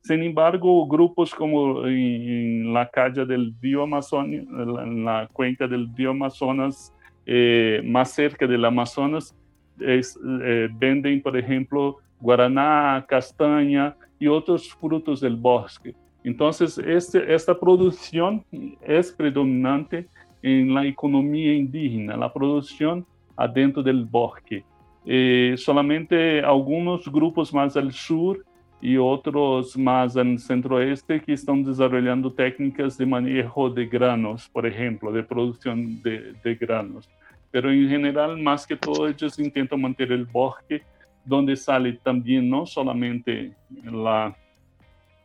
Sin 0.02 0.22
embargo, 0.22 0.86
grupos 0.86 1.34
como 1.34 1.86
en 1.86 2.72
la 2.72 2.88
calle 2.88 3.24
del 3.24 3.54
río 3.60 3.82
Amazonas, 3.82 4.44
en 4.46 5.04
la 5.04 5.28
cuenca 5.32 5.66
del 5.66 5.88
río 5.96 6.10
Amazonas, 6.10 6.94
eh, 7.24 7.82
más 7.84 8.12
cerca 8.12 8.46
del 8.46 8.64
Amazonas, 8.64 9.36
es, 9.80 10.18
eh, 10.42 10.68
venden, 10.72 11.20
por 11.20 11.36
ejemplo, 11.36 11.96
guaraná, 12.20 13.04
castaña 13.08 13.96
y 14.18 14.26
otros 14.26 14.72
frutos 14.74 15.20
del 15.20 15.36
bosque. 15.36 15.94
Entonces, 16.24 16.78
este, 16.78 17.34
esta 17.34 17.58
producción 17.58 18.44
es 18.82 19.12
predominante 19.12 20.08
en 20.42 20.74
la 20.74 20.86
economía 20.86 21.54
indígena, 21.54 22.16
la 22.16 22.32
producción 22.32 23.06
adentro 23.37 23.83
del 23.83 24.05
bosque. 24.05 24.64
Eh, 25.05 25.55
solamente 25.57 26.40
algunos 26.40 27.11
grupos 27.11 27.52
más 27.55 27.76
al 27.76 27.93
sur 27.93 28.45
y 28.81 28.97
otros 28.97 29.76
más 29.76 30.16
al 30.16 30.38
centro-oeste 30.38 31.21
que 31.21 31.33
están 31.33 31.62
desarrollando 31.62 32.33
técnicas 32.33 32.99
de 32.99 33.07
manejo 33.07 33.71
de 33.71 33.87
granos, 33.87 34.49
por 34.49 34.66
ejemplo, 34.66 35.12
de 35.12 35.23
producción 35.23 36.02
de, 36.02 36.35
de 36.43 36.55
granos. 36.55 37.09
Pero 37.50 37.71
en 37.71 37.88
general, 37.88 38.37
más 38.43 38.66
que 38.66 38.76
todo, 38.76 39.09
ellos 39.09 39.38
intentan 39.38 39.81
mantener 39.81 40.12
el 40.12 40.26
bosque 40.26 40.83
donde 41.25 41.57
sale 41.57 41.95
también 41.95 42.49
no 42.49 42.66
solamente 42.66 43.52
la, 43.85 44.35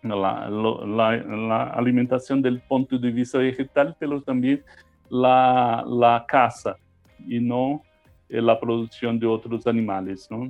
la, 0.02 0.50
la, 0.50 1.18
la, 1.18 1.64
alimentación 1.64 2.42
del 2.42 2.60
punto 2.62 2.98
de 2.98 3.12
vista 3.12 3.38
vegetal, 3.38 3.96
pero 4.00 4.22
también 4.22 4.64
la, 5.10 5.84
la 5.88 6.26
caza 6.28 6.76
y 7.28 7.40
no 7.40 7.84
la 8.32 8.60
producción 8.60 9.20
de 9.20 9.28
otros 9.28 9.68
animales. 9.68 10.28
¿no? 10.32 10.46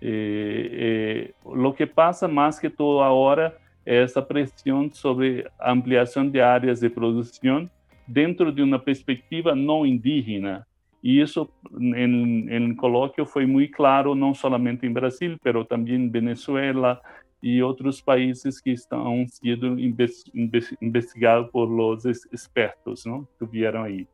Eh, 0.00 0.68
eh, 0.70 1.32
lo 1.54 1.74
que 1.74 1.86
pasa 1.86 2.28
más 2.28 2.60
que 2.60 2.70
todo 2.70 3.02
ahora 3.02 3.54
es 3.84 4.10
esa 4.10 4.26
presión 4.26 4.92
sobre 4.92 5.46
ampliación 5.58 6.30
de 6.30 6.42
áreas 6.42 6.80
de 6.80 6.90
producción 6.90 7.70
dentro 8.06 8.52
de 8.52 8.62
una 8.62 8.82
perspectiva 8.82 9.54
no 9.54 9.84
indígena. 9.84 10.66
Eso 11.02 11.50
en, 11.78 12.50
en 12.50 12.62
el 12.64 12.76
coloquio 12.76 13.24
fue 13.24 13.46
muy 13.46 13.70
claro, 13.70 14.14
no 14.14 14.34
solamente 14.34 14.86
en 14.86 14.94
Brasil, 14.94 15.38
pero 15.42 15.64
también 15.64 16.02
en 16.02 16.12
Venezuela 16.12 17.00
y 17.40 17.60
otros 17.60 18.02
países 18.02 18.60
que 18.60 18.72
están 18.72 19.28
siendo 19.28 19.76
investigados 19.78 21.50
por 21.50 21.68
los 21.68 22.04
expertos 22.04 23.06
¿no? 23.06 23.28
que 23.38 23.46
vieron 23.46 23.84
ahí. 23.84 24.06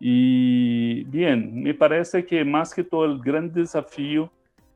Y 0.00 1.04
bien, 1.04 1.62
me 1.62 1.74
parece 1.74 2.24
que 2.26 2.44
más 2.44 2.74
que 2.74 2.84
todo 2.84 3.04
el 3.04 3.20
gran 3.20 3.52
desafío 3.52 4.30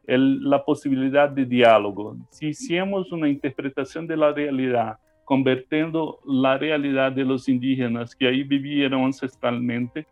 es 0.06 0.18
la 0.18 0.64
posibilidad 0.64 1.28
de 1.28 1.44
diálogo. 1.44 2.16
Si 2.30 2.48
hicimos 2.48 3.12
una 3.12 3.28
interpretación 3.28 4.06
de 4.06 4.16
la 4.16 4.32
realidad, 4.32 4.98
convirtiendo 5.24 6.20
la 6.24 6.56
realidad 6.56 7.12
de 7.12 7.24
los 7.24 7.48
indígenas 7.48 8.14
que 8.14 8.26
ahí 8.26 8.42
vivieron 8.42 9.02
ancestralmente 9.02 10.06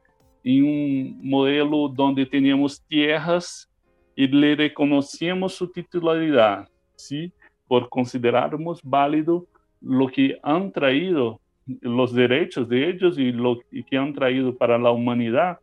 en 0.45 0.65
un 0.65 1.21
modelo 1.23 1.89
donde 1.89 2.27
teníamos 2.27 2.83
tierras 2.83 3.71
y 4.15 4.29
le 4.29 4.55
reconocíamos 4.55 5.55
su 5.55 5.73
titularidad, 5.73 6.69
¿sí? 6.95 7.33
por 7.67 7.89
considerarmos 7.89 8.81
válido 8.83 9.47
lo 9.81 10.09
que 10.09 10.39
han 10.43 10.71
traído 10.71 11.41
los 11.81 12.15
derechos 12.15 12.69
de 12.69 12.89
ellos 12.89 13.19
y 13.19 13.33
lo 13.33 13.59
que 13.89 13.97
han 13.97 14.13
traído 14.13 14.57
para 14.57 14.79
la 14.79 14.91
humanidad, 14.91 15.59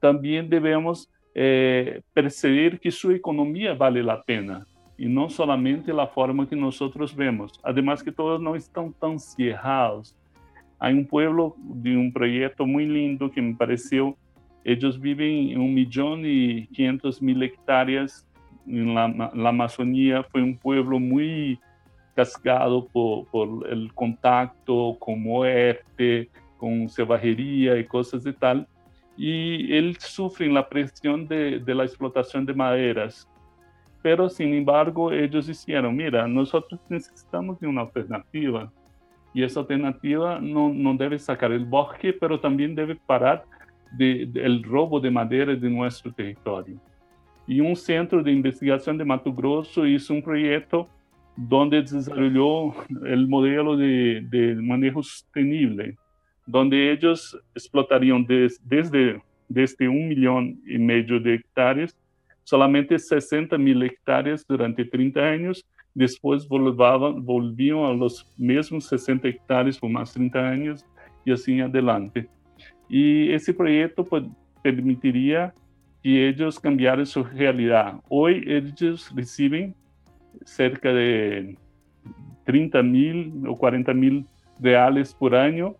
también 0.00 0.48
debemos 0.48 1.10
eh, 1.34 2.02
percibir 2.12 2.78
que 2.80 2.90
su 2.90 3.10
economía 3.10 3.74
vale 3.74 4.02
la 4.02 4.22
pena 4.22 4.66
y 4.96 5.06
no 5.06 5.30
solamente 5.30 5.92
la 5.92 6.08
forma 6.08 6.48
que 6.48 6.56
nosotros 6.56 7.14
vemos. 7.14 7.60
Además 7.62 8.02
que 8.02 8.12
todos 8.12 8.40
no 8.40 8.56
están 8.56 8.92
tan 8.92 9.18
cerrados. 9.18 10.16
Hay 10.80 10.94
un 10.94 11.06
pueblo 11.06 11.54
de 11.58 11.96
un 11.96 12.12
proyecto 12.12 12.66
muy 12.66 12.86
lindo 12.86 13.30
que 13.30 13.40
me 13.40 13.54
pareció, 13.54 14.16
ellos 14.64 15.00
viven 15.00 15.50
en 15.50 15.60
un 15.60 15.72
millón 15.72 16.22
y 16.24 16.66
quinientos 16.68 17.22
mil 17.22 17.42
hectáreas 17.42 18.26
en 18.66 18.94
la, 18.94 19.30
la 19.34 19.48
Amazonía, 19.48 20.22
fue 20.24 20.42
un 20.42 20.58
pueblo 20.58 20.98
muy 20.98 21.58
cascado 22.18 22.84
por, 22.88 23.28
por 23.28 23.68
el 23.70 23.94
contacto 23.94 24.96
con 24.98 25.22
muerte, 25.22 26.28
con 26.56 26.88
selvagería 26.88 27.78
y 27.78 27.84
cosas 27.84 28.24
de 28.24 28.32
tal. 28.32 28.66
Y 29.16 29.72
él 29.72 29.96
sufre 30.00 30.48
la 30.48 30.68
presión 30.68 31.28
de, 31.28 31.60
de 31.60 31.74
la 31.76 31.84
explotación 31.84 32.44
de 32.44 32.54
maderas. 32.54 33.28
Pero, 34.02 34.28
sin 34.28 34.52
embargo, 34.52 35.12
ellos 35.12 35.48
hicieron, 35.48 35.94
mira, 35.94 36.26
nosotros 36.26 36.80
necesitamos 36.88 37.60
de 37.60 37.68
una 37.68 37.82
alternativa. 37.82 38.72
Y 39.32 39.44
esa 39.44 39.60
alternativa 39.60 40.40
no, 40.40 40.72
no 40.74 40.94
debe 40.94 41.20
sacar 41.20 41.52
el 41.52 41.66
bosque, 41.66 42.12
pero 42.12 42.40
también 42.40 42.74
debe 42.74 42.96
parar 42.96 43.44
del 43.96 44.32
de, 44.32 44.62
robo 44.64 44.98
de 44.98 45.12
madera 45.12 45.54
de 45.54 45.70
nuestro 45.70 46.12
territorio. 46.12 46.80
Y 47.46 47.60
un 47.60 47.76
centro 47.76 48.24
de 48.24 48.32
investigación 48.32 48.98
de 48.98 49.04
Mato 49.04 49.32
Grosso 49.32 49.86
hizo 49.86 50.14
un 50.14 50.22
proyecto 50.22 50.88
donde 51.38 51.82
desarrolló 51.82 52.74
el 53.06 53.28
modelo 53.28 53.76
de, 53.76 54.56
manejo 54.60 55.04
sostenible, 55.04 55.96
donde 56.44 56.90
ellos 56.90 57.38
explotarían 57.54 58.26
des, 58.26 58.60
desde, 58.68 59.22
desde 59.48 59.88
un 59.88 60.08
millón 60.08 60.60
y 60.66 60.78
medio 60.78 61.20
de 61.20 61.34
hectáreas, 61.34 61.96
solamente 62.42 62.98
60 62.98 63.56
mil 63.56 63.80
hectáreas 63.84 64.44
durante 64.48 64.84
30 64.84 65.20
años, 65.20 65.64
después 65.94 66.48
volvaban, 66.48 67.24
volvían 67.24 67.84
a 67.84 67.92
los 67.92 68.28
mismos 68.36 68.86
60 68.86 69.28
hectáreas 69.28 69.78
por 69.78 69.90
más 69.90 70.12
30 70.12 70.38
años 70.40 70.86
y 71.24 71.30
así 71.30 71.60
adelante. 71.60 72.28
Y 72.88 73.30
ese 73.30 73.54
proyecto 73.54 74.04
pues, 74.04 74.24
permitiría 74.60 75.54
que 76.02 76.28
ellos 76.30 76.58
cambiaran 76.58 77.06
su 77.06 77.22
realidad. 77.22 78.00
Hoy 78.08 78.42
ellos 78.44 79.12
reciben 79.14 79.74
cerca 80.44 80.92
de 80.92 81.56
30 82.44 82.82
mil 82.82 83.46
o 83.46 83.56
40 83.56 83.92
mil 83.94 84.26
reales 84.58 85.14
por 85.14 85.34
año 85.34 85.76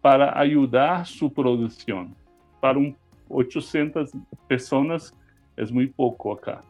para 0.00 0.38
ayudar 0.38 1.06
su 1.06 1.32
producción. 1.32 2.14
Para 2.60 2.78
un 2.78 2.96
800 3.28 4.10
personas 4.48 5.14
es 5.56 5.72
muy 5.72 5.86
poco 5.86 6.32
acá. 6.32 6.60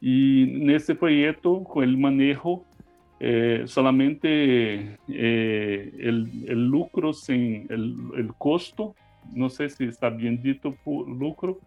Y 0.00 0.62
en 0.62 0.70
este 0.70 0.94
proyecto, 0.94 1.62
con 1.64 1.84
el 1.84 1.96
manejo, 1.96 2.64
eh, 3.20 3.62
solamente 3.66 4.98
eh, 5.08 5.92
el, 5.98 6.68
lucro 6.68 7.12
sin 7.12 7.66
el, 7.70 8.32
costo, 8.36 8.94
no 9.32 9.48
sé 9.48 9.70
si 9.70 9.84
está 9.84 10.10
bien 10.10 10.42
dicho 10.42 10.74
lucro, 11.06 11.58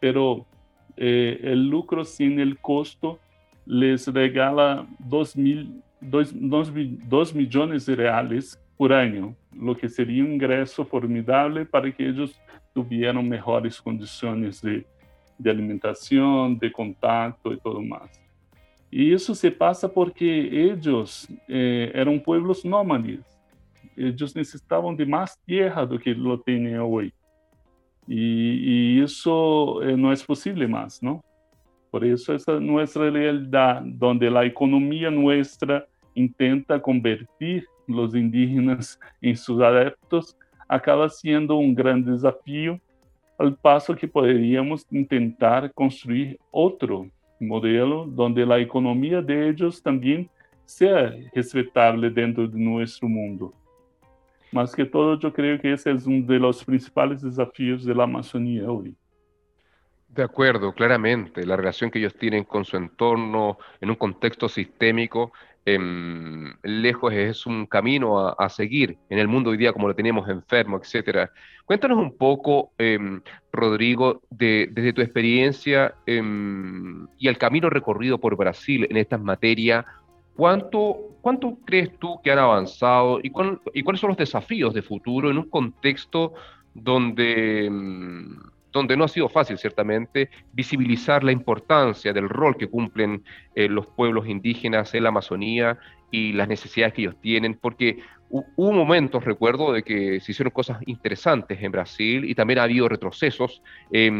pero 0.00 0.46
eh, 0.96 1.40
el 1.42 1.68
lucro 1.68 2.04
sin 2.04 2.40
el 2.40 2.58
costo 2.58 3.18
les 3.66 4.06
regala 4.08 4.86
2, 4.98 5.36
mil, 5.36 5.82
2, 6.00 6.32
2, 7.08 7.34
millones 7.34 7.86
de 7.86 7.96
reales 7.96 8.60
por 8.76 8.92
año, 8.92 9.34
lo 9.52 9.76
que 9.76 9.88
sería 9.88 10.24
un 10.24 10.32
ingreso 10.32 10.84
formidable 10.84 11.64
para 11.64 11.90
que 11.90 12.08
ellos 12.08 12.38
tuvieran 12.74 13.28
mejores 13.28 13.80
condiciones 13.80 14.60
de, 14.60 14.84
de 15.38 15.50
alimentación, 15.50 16.58
de 16.58 16.72
contacto 16.72 17.52
y 17.52 17.58
todo 17.58 17.80
más. 17.80 18.20
Y 18.90 19.12
eso 19.12 19.34
se 19.34 19.50
pasa 19.50 19.92
porque 19.92 20.70
ellos 20.70 21.28
eh, 21.48 21.90
eran 21.94 22.20
pueblos 22.20 22.64
nómades. 22.64 23.20
Ellos 23.96 24.36
necesitaban 24.36 24.96
de 24.96 25.04
más 25.06 25.36
tierra 25.44 25.84
do 25.84 25.98
que 25.98 26.14
lo 26.14 26.40
tienen 26.40 26.78
hoy. 26.78 27.12
Y, 28.06 28.98
y 28.98 29.02
eso 29.02 29.82
eh, 29.82 29.96
no 29.96 30.12
es 30.12 30.22
posible 30.22 30.68
más, 30.68 31.02
¿no? 31.02 31.24
Por 31.94 32.04
eso 32.04 32.34
esa 32.34 32.58
nuestra 32.58 33.08
realidad, 33.08 33.80
donde 33.84 34.28
la 34.28 34.44
economía 34.44 35.12
nuestra 35.12 35.86
intenta 36.12 36.82
convertir 36.82 37.64
los 37.86 38.16
indígenas 38.16 38.98
en 39.22 39.36
sus 39.36 39.62
adeptos, 39.62 40.36
acaba 40.66 41.08
siendo 41.08 41.54
un 41.54 41.72
gran 41.72 42.04
desafío, 42.04 42.80
al 43.38 43.54
paso 43.54 43.94
que 43.94 44.08
podríamos 44.08 44.84
intentar 44.90 45.72
construir 45.72 46.36
otro 46.50 47.08
modelo 47.38 48.06
donde 48.06 48.44
la 48.44 48.58
economía 48.58 49.22
de 49.22 49.54
también 49.80 50.28
sea 50.64 51.14
respetable 51.32 52.10
dentro 52.10 52.48
de 52.48 52.58
nuestro 52.58 53.08
mundo. 53.08 53.54
Más 54.50 54.74
que 54.74 54.84
todo, 54.84 55.16
yo 55.16 55.32
creo 55.32 55.60
que 55.60 55.72
ese 55.72 55.92
es 55.92 56.08
uno 56.08 56.26
de 56.26 56.40
los 56.40 56.64
principales 56.64 57.22
desafíos 57.22 57.84
de 57.84 57.94
la 57.94 58.02
Amazonía 58.02 58.68
hoy. 58.68 58.96
De 60.14 60.22
acuerdo, 60.22 60.72
claramente. 60.72 61.44
La 61.44 61.56
relación 61.56 61.90
que 61.90 61.98
ellos 61.98 62.14
tienen 62.14 62.44
con 62.44 62.64
su 62.64 62.76
entorno 62.76 63.58
en 63.80 63.90
un 63.90 63.96
contexto 63.96 64.48
sistémico, 64.48 65.32
eh, 65.66 65.76
lejos 66.62 67.12
es 67.12 67.46
un 67.46 67.66
camino 67.66 68.28
a, 68.28 68.48
seguir 68.48 68.96
en 69.10 69.18
el 69.18 69.26
mundo 69.26 69.50
hoy 69.50 69.56
día 69.56 69.72
como 69.72 69.88
lo 69.88 69.94
tenemos 69.94 70.28
enfermo, 70.28 70.78
etcétera. 70.78 71.32
Cuéntanos 71.64 71.98
un 71.98 72.16
poco, 72.16 72.70
eh, 72.78 72.98
Rodrigo, 73.50 74.22
de, 74.30 74.68
desde 74.70 74.92
tu 74.92 75.00
experiencia 75.00 75.96
eh, 76.06 76.22
y 77.18 77.26
el 77.26 77.36
camino 77.36 77.68
recorrido 77.68 78.18
por 78.18 78.36
Brasil 78.36 78.86
en 78.88 78.98
estas 78.98 79.20
materias, 79.20 79.84
¿cuánto, 80.36 81.16
¿cuánto 81.22 81.58
crees 81.64 81.98
tú 81.98 82.20
que 82.22 82.30
han 82.30 82.38
avanzado 82.38 83.18
y, 83.20 83.30
cuál, 83.30 83.60
y 83.72 83.82
cuáles 83.82 84.00
son 84.00 84.08
los 84.10 84.18
desafíos 84.18 84.74
de 84.74 84.82
futuro 84.82 85.28
en 85.28 85.38
un 85.38 85.50
contexto 85.50 86.34
donde 86.72 87.68
donde 88.74 88.96
no 88.96 89.04
ha 89.04 89.08
sido 89.08 89.28
fácil, 89.28 89.56
ciertamente, 89.56 90.28
visibilizar 90.52 91.22
la 91.22 91.32
importancia 91.32 92.12
del 92.12 92.28
rol 92.28 92.56
que 92.58 92.68
cumplen 92.68 93.24
eh, 93.54 93.68
los 93.68 93.86
pueblos 93.86 94.28
indígenas 94.28 94.92
en 94.94 95.04
la 95.04 95.10
Amazonía 95.10 95.78
y 96.10 96.32
las 96.32 96.48
necesidades 96.48 96.92
que 96.92 97.02
ellos 97.02 97.16
tienen, 97.20 97.54
porque 97.54 98.00
hubo 98.56 98.72
momentos, 98.72 99.24
recuerdo, 99.24 99.72
de 99.72 99.84
que 99.84 100.18
se 100.20 100.32
hicieron 100.32 100.50
cosas 100.50 100.78
interesantes 100.86 101.62
en 101.62 101.70
Brasil 101.70 102.24
y 102.24 102.34
también 102.34 102.58
ha 102.58 102.64
habido 102.64 102.88
retrocesos. 102.88 103.62
Eh, 103.92 104.10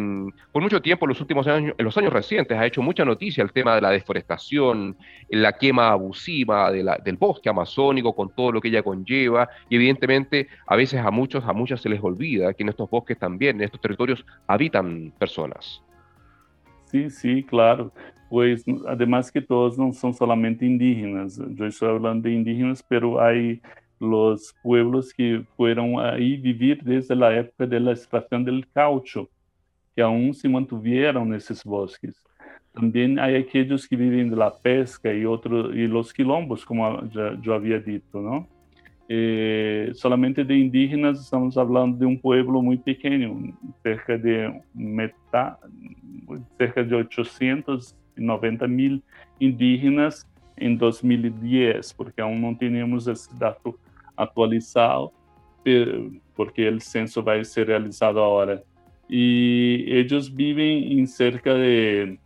por 0.52 0.62
mucho 0.62 0.80
tiempo, 0.80 1.06
en 1.06 1.08
los 1.08 1.20
últimos 1.20 1.46
años, 1.48 1.74
en 1.76 1.84
los 1.84 1.96
años 1.98 2.12
recientes, 2.12 2.56
ha 2.56 2.64
hecho 2.64 2.80
mucha 2.80 3.04
noticia 3.04 3.42
el 3.42 3.52
tema 3.52 3.74
de 3.74 3.80
la 3.80 3.90
deforestación, 3.90 4.96
la 5.30 5.52
quema 5.52 5.88
abusiva 5.90 6.70
de 6.70 6.84
la, 6.84 6.96
del 6.98 7.16
bosque 7.16 7.48
amazónico 7.48 8.14
con 8.14 8.32
todo 8.34 8.52
lo 8.52 8.60
que 8.60 8.68
ella 8.68 8.82
conlleva 8.84 9.48
y 9.68 9.76
evidentemente 9.76 10.46
a 10.66 10.76
veces 10.76 11.00
a 11.00 11.10
muchos, 11.10 11.44
a 11.44 11.52
muchas 11.52 11.80
se 11.80 11.88
les 11.88 12.02
olvida 12.02 12.54
que 12.54 12.62
en 12.62 12.68
estos 12.68 12.88
bosques 12.88 13.18
también, 13.18 13.56
en 13.56 13.62
estos 13.62 13.80
territorios, 13.80 14.24
habitan 14.46 15.12
personas. 15.18 15.82
Sí, 16.84 17.10
sí, 17.10 17.42
claro. 17.42 17.92
Pues 18.30 18.64
además 18.86 19.32
que 19.32 19.40
todos 19.40 19.76
no 19.76 19.92
son 19.92 20.14
solamente 20.14 20.64
indígenas. 20.64 21.40
Yo 21.50 21.66
estoy 21.66 21.88
hablando 21.88 22.28
de 22.28 22.34
indígenas, 22.34 22.84
pero 22.88 23.20
hay 23.20 23.60
los 24.00 24.54
pueblos 24.62 25.12
que 25.12 25.42
fueron 25.56 26.00
ahí 26.00 26.36
vivir 26.36 26.82
desde 26.82 27.14
la 27.14 27.34
época 27.34 27.66
de 27.66 27.80
la 27.80 27.92
extracción 27.92 28.44
del 28.44 28.66
caucho, 28.68 29.28
que 29.94 30.02
aún 30.02 30.34
se 30.34 30.48
mantuvieron 30.48 31.28
nesses 31.28 31.62
bosques. 31.62 32.14
Também 32.74 33.18
há 33.20 33.26
aqueles 33.26 33.86
que 33.86 33.96
vivem 33.96 34.28
da 34.28 34.50
pesca 34.50 35.12
e 35.12 35.24
outros 35.24 35.74
e 35.76 35.86
los 35.86 36.12
quilombos, 36.12 36.64
como 36.64 37.06
já, 37.12 37.36
já 37.40 37.54
havia 37.54 37.78
dito, 37.78 38.20
não? 38.20 38.48
E, 39.08 39.92
solamente 39.94 40.42
de 40.42 40.54
indígenas 40.54 41.20
estamos 41.20 41.54
falando 41.54 41.96
de 41.96 42.04
um 42.04 42.16
pueblo 42.16 42.60
muito 42.60 42.82
pequeno, 42.82 43.56
cerca 43.80 44.18
de 44.18 44.50
metade, 44.74 45.58
cerca 46.56 46.82
de 46.82 46.94
890 46.96 48.66
mil 48.66 49.00
indígenas 49.40 50.26
em 50.56 50.74
2010, 50.74 51.92
porque 51.92 52.20
aún 52.20 52.40
não 52.40 52.56
tínhamos 52.56 53.06
esse 53.06 53.32
dado 53.38 53.78
atualizado, 54.16 55.12
porque 56.36 56.66
el 56.66 56.80
censo 56.80 57.22
va 57.22 57.34
a 57.34 57.44
ser 57.44 57.68
realizado 57.68 58.22
ahora. 58.22 58.62
Y 59.08 59.84
ellos 59.88 60.34
viven 60.34 60.98
en 60.98 61.06
cerca 61.06 61.54
de, 61.54 62.18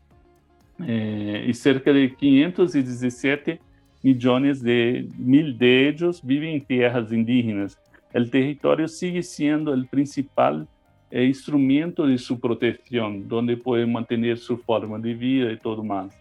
eh, 0.86 1.50
cerca 1.54 1.92
de 1.92 2.14
517 2.14 3.60
millones 4.02 4.62
de 4.62 5.08
mil 5.18 5.58
de 5.58 5.88
ellos 5.88 6.20
viven 6.22 6.50
en 6.50 6.64
tierras 6.64 7.12
indígenas. 7.12 7.78
El 8.12 8.30
territorio 8.30 8.88
sigue 8.88 9.22
siendo 9.22 9.74
el 9.74 9.86
principal 9.86 10.66
eh, 11.10 11.24
instrumento 11.24 12.06
de 12.06 12.18
su 12.18 12.38
protección, 12.38 13.28
donde 13.28 13.56
pueden 13.56 13.92
mantener 13.92 14.38
su 14.38 14.58
forma 14.58 14.98
de 14.98 15.14
vida 15.14 15.52
y 15.52 15.58
todo 15.58 15.82
más. 15.82 16.16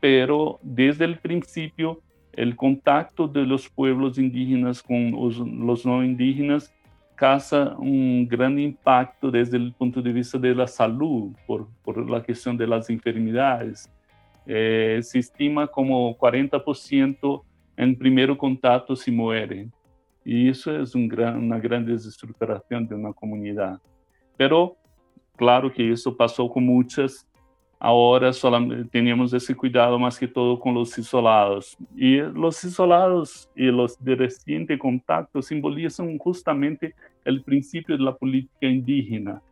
Pero 0.00 0.58
desde 0.62 1.04
el 1.04 1.18
principio, 1.18 2.00
el 2.32 2.56
contacto 2.56 3.28
de 3.28 3.44
los 3.44 3.68
pueblos 3.68 4.18
indígenas 4.18 4.82
con 4.82 5.10
los, 5.10 5.84
no 5.84 6.04
indígenas 6.04 6.72
causa 7.14 7.76
un 7.78 8.26
gran 8.26 8.58
impacto 8.58 9.30
desde 9.30 9.56
el 9.56 9.72
punto 9.72 10.02
de 10.02 10.12
vista 10.12 10.38
de 10.38 10.54
la 10.54 10.66
salud, 10.66 11.32
por, 11.46 11.68
la 12.10 12.22
cuestión 12.22 12.56
de 12.56 12.66
las 12.66 12.90
enfermedades. 12.90 13.90
Eh, 14.46 14.98
se 15.02 15.18
estima 15.18 15.66
como 15.66 16.16
40% 16.18 17.42
en 17.76 17.96
primer 17.96 18.36
contacto 18.36 18.96
se 18.96 19.10
mueren. 19.10 19.72
Y 20.24 20.48
eso 20.48 20.80
es 20.80 20.94
una 20.94 21.58
gran 21.58 21.84
desestructuración 21.84 22.86
de 22.86 22.94
una 22.94 23.12
comunidad. 23.12 23.80
Pero 24.36 24.76
claro 25.36 25.72
que 25.72 25.92
eso 25.92 26.16
pasó 26.16 26.48
con 26.48 26.64
muchas. 26.64 27.26
Ahora 27.84 28.32
solamente 28.32 28.88
teníamos 28.88 29.32
ese 29.32 29.56
cuidado 29.56 29.98
más 29.98 30.16
que 30.16 30.28
todo 30.28 30.56
con 30.56 30.72
los 30.72 30.96
isolados. 30.96 31.76
Y 31.96 32.18
los 32.18 32.62
isolados 32.62 33.50
y 33.56 33.64
los 33.72 33.98
de 33.98 34.14
reciente 34.14 34.78
contacto 34.78 35.42
simbolizan 35.42 36.16
justamente 36.16 36.94
el 37.24 37.42
principio 37.42 37.96
de 37.96 38.04
la 38.04 38.14
política 38.14 38.68
indígena 38.68 39.42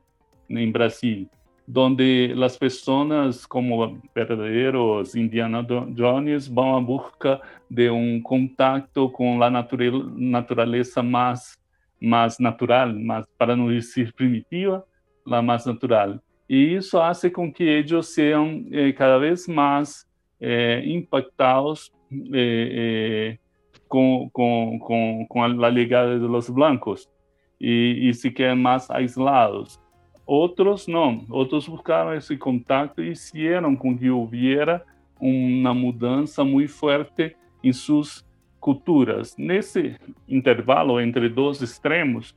en 0.48 0.72
Brasil 0.72 1.28
donde 1.66 2.32
las 2.36 2.56
personas 2.56 3.46
como 3.48 4.00
verdaderos 4.14 5.16
Indiana 5.16 5.66
Jones 5.96 6.52
van 6.52 6.74
a 6.74 6.78
busca 6.78 7.40
de 7.68 7.90
un 7.90 8.22
contacto 8.22 9.12
con 9.12 9.40
la 9.40 9.50
naturaleza 9.50 11.02
más, 11.02 11.60
más 12.00 12.38
natural, 12.38 12.96
más, 12.98 13.26
para 13.36 13.56
no 13.56 13.68
decir 13.68 14.12
primitiva, 14.14 14.84
la 15.24 15.42
más 15.42 15.66
natural. 15.66 16.20
Y 16.52 16.74
eso 16.74 17.00
hace 17.00 17.30
con 17.30 17.52
que 17.52 17.78
ellos 17.78 18.12
sean 18.12 18.66
eh, 18.72 18.92
cada 18.92 19.18
vez 19.18 19.48
más 19.48 20.04
eh, 20.40 20.82
impactados 20.84 21.92
eh, 22.10 23.38
con, 23.86 24.28
con, 24.30 24.80
con, 24.80 25.26
con, 25.26 25.60
la 25.60 25.70
llegada 25.70 26.18
de 26.18 26.28
los 26.28 26.50
blancos 26.50 27.08
y, 27.56 28.08
y 28.08 28.12
se 28.14 28.34
quedan 28.34 28.60
más 28.60 28.90
aislados. 28.90 29.80
Outros 30.26 30.88
não, 30.88 31.24
outros 31.30 31.68
buscaram 31.68 32.14
esse 32.14 32.36
contato 32.36 33.00
e 33.00 33.12
hicieron 33.12 33.76
com 33.76 33.96
que 33.96 34.10
houvesse 34.10 34.82
uma 35.20 35.72
mudança 35.72 36.42
muito 36.42 36.72
forte 36.72 37.36
em 37.62 37.72
suas 37.72 38.26
culturas. 38.58 39.36
Nesse 39.38 39.94
intervalo 40.28 41.00
entre 41.00 41.28
dois 41.28 41.62
extremos, 41.62 42.36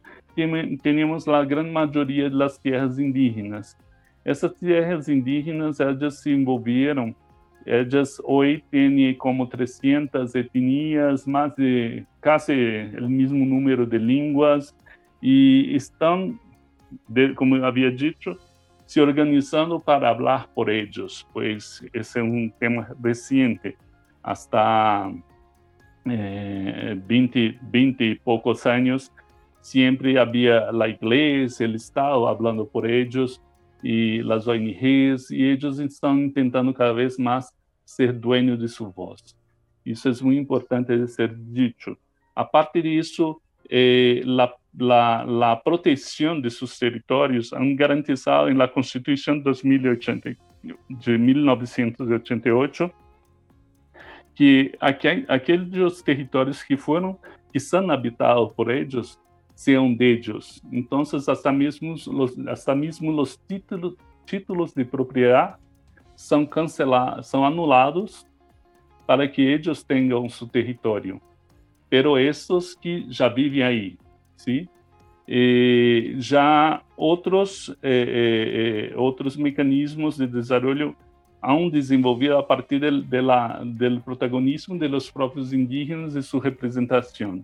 tínhamos 0.83 1.27
a 1.27 1.43
grande 1.43 1.71
maioria 1.71 2.29
das 2.29 2.59
terras 2.59 2.99
indígenas. 2.99 3.75
Essas 4.25 4.53
terras 4.53 5.09
indígenas, 5.09 5.79
elas 5.79 6.19
se 6.19 6.31
envolveram, 6.31 7.15
elas 7.65 8.19
hoje 8.23 8.63
têm 8.71 9.13
como 9.15 9.47
300 9.47 10.35
etnias, 10.35 11.25
mais 11.25 11.53
de 11.55 12.05
quase 12.21 12.53
o 12.99 13.09
mesmo 13.09 13.45
número 13.45 13.85
de 13.85 13.97
línguas, 13.97 14.75
e 15.21 15.75
estão 15.75 16.37
como 17.35 17.63
havia 17.63 17.91
dito, 17.91 18.37
se 18.85 19.01
organizando 19.01 19.79
para 19.79 20.13
falar 20.13 20.47
por 20.47 20.69
eles, 20.69 21.25
pois 21.33 21.81
esse 21.93 22.19
é 22.19 22.23
um 22.23 22.49
tema 22.59 22.95
recente. 23.03 23.75
Hasta 24.21 25.11
eh, 26.05 26.95
20, 27.07 27.59
20 27.71 28.01
e 28.01 28.15
poucos 28.15 28.65
anos, 28.65 29.11
sempre 29.61 30.17
havia 30.17 30.69
a 30.69 30.87
igreja, 30.87 31.65
o 31.65 31.75
Estado 31.75 32.37
falando 32.37 32.65
por 32.65 32.89
eles, 32.89 33.41
e 33.83 34.23
as 34.31 34.47
ONGs, 34.47 35.29
e 35.31 35.41
eles 35.41 35.77
estão 35.79 36.29
tentando 36.29 36.73
cada 36.73 36.93
vez 36.93 37.17
mais 37.17 37.51
ser 37.85 38.13
dueños 38.13 38.59
de 38.59 38.67
sua 38.67 38.89
voz. 38.89 39.35
Isso 39.85 40.07
é 40.07 40.11
muito 40.23 40.41
importante 40.41 40.97
de 40.97 41.07
ser 41.07 41.35
dito. 41.35 41.97
A 42.33 42.45
parte 42.45 42.81
disso, 42.81 43.41
eh, 43.69 44.21
la 44.25 44.53
la, 44.75 45.23
la, 45.23 45.61
protección 45.61 46.41
de 46.41 46.49
sus 46.49 46.79
territorios 46.79 47.53
han 47.53 47.77
la 48.57 48.71
Constitución 48.71 49.43
2080, 49.43 50.35
de 50.89 51.17
1988 51.17 52.91
que 54.35 54.75
aquellos 54.79 56.03
territorios 56.03 56.63
que 56.63 56.75
fueron, 56.75 57.19
que 57.51 57.59
son 57.59 57.91
habitados 57.91 58.51
por 58.53 58.71
ellos, 58.71 59.19
sean 59.53 59.95
de 59.95 60.13
ellos. 60.13 60.61
Entonces, 60.71 61.27
hasta 61.29 61.51
mismo 61.51 61.95
los, 62.11 62.37
hasta 62.47 62.75
mismo 62.75 63.11
los 63.11 63.39
títulos, 63.39 63.95
títulos 64.25 64.73
de 64.73 64.85
propiedad 64.85 65.57
son 66.15 66.45
cancelados, 66.45 67.27
son 67.27 67.43
anulados 67.43 68.27
para 69.05 69.29
que 69.29 69.53
ellos 69.53 69.85
tengan 69.85 70.29
su 70.29 70.47
territorio. 70.47 71.21
Pero 71.89 72.17
estos 72.17 72.75
que 72.75 73.05
ya 73.07 73.29
viven 73.29 73.63
ahí, 73.63 73.97
¿sí? 74.35 74.67
E 75.25 76.15
já 76.17 76.81
outros, 76.97 77.69
eh, 77.81 78.91
eh, 78.91 78.93
outros 78.97 79.37
mecanismos 79.37 80.17
de 80.17 80.27
desenvolvimento 80.27 80.97
han 81.41 81.69
desenvolvido 81.69 82.37
a 82.37 82.47
partir 82.47 82.79
del 82.79 84.01
protagonismo 84.01 84.77
de 84.77 84.87
los 84.87 85.11
próprios 85.11 85.51
indígenas 85.51 86.15
e 86.15 86.21
sua 86.21 86.41
representação. 86.41 87.43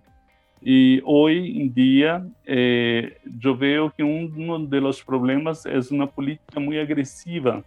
E 0.62 1.00
hoje 1.04 1.38
em 1.38 1.68
dia, 1.68 2.26
eh, 2.46 3.16
eu 3.42 3.54
vejo 3.54 3.90
que 3.90 4.02
um 4.02 4.26
dos 4.66 5.02
problemas 5.02 5.64
é 5.64 5.78
uma 5.90 6.06
política 6.06 6.60
muito 6.60 6.80
agressiva 6.80 7.64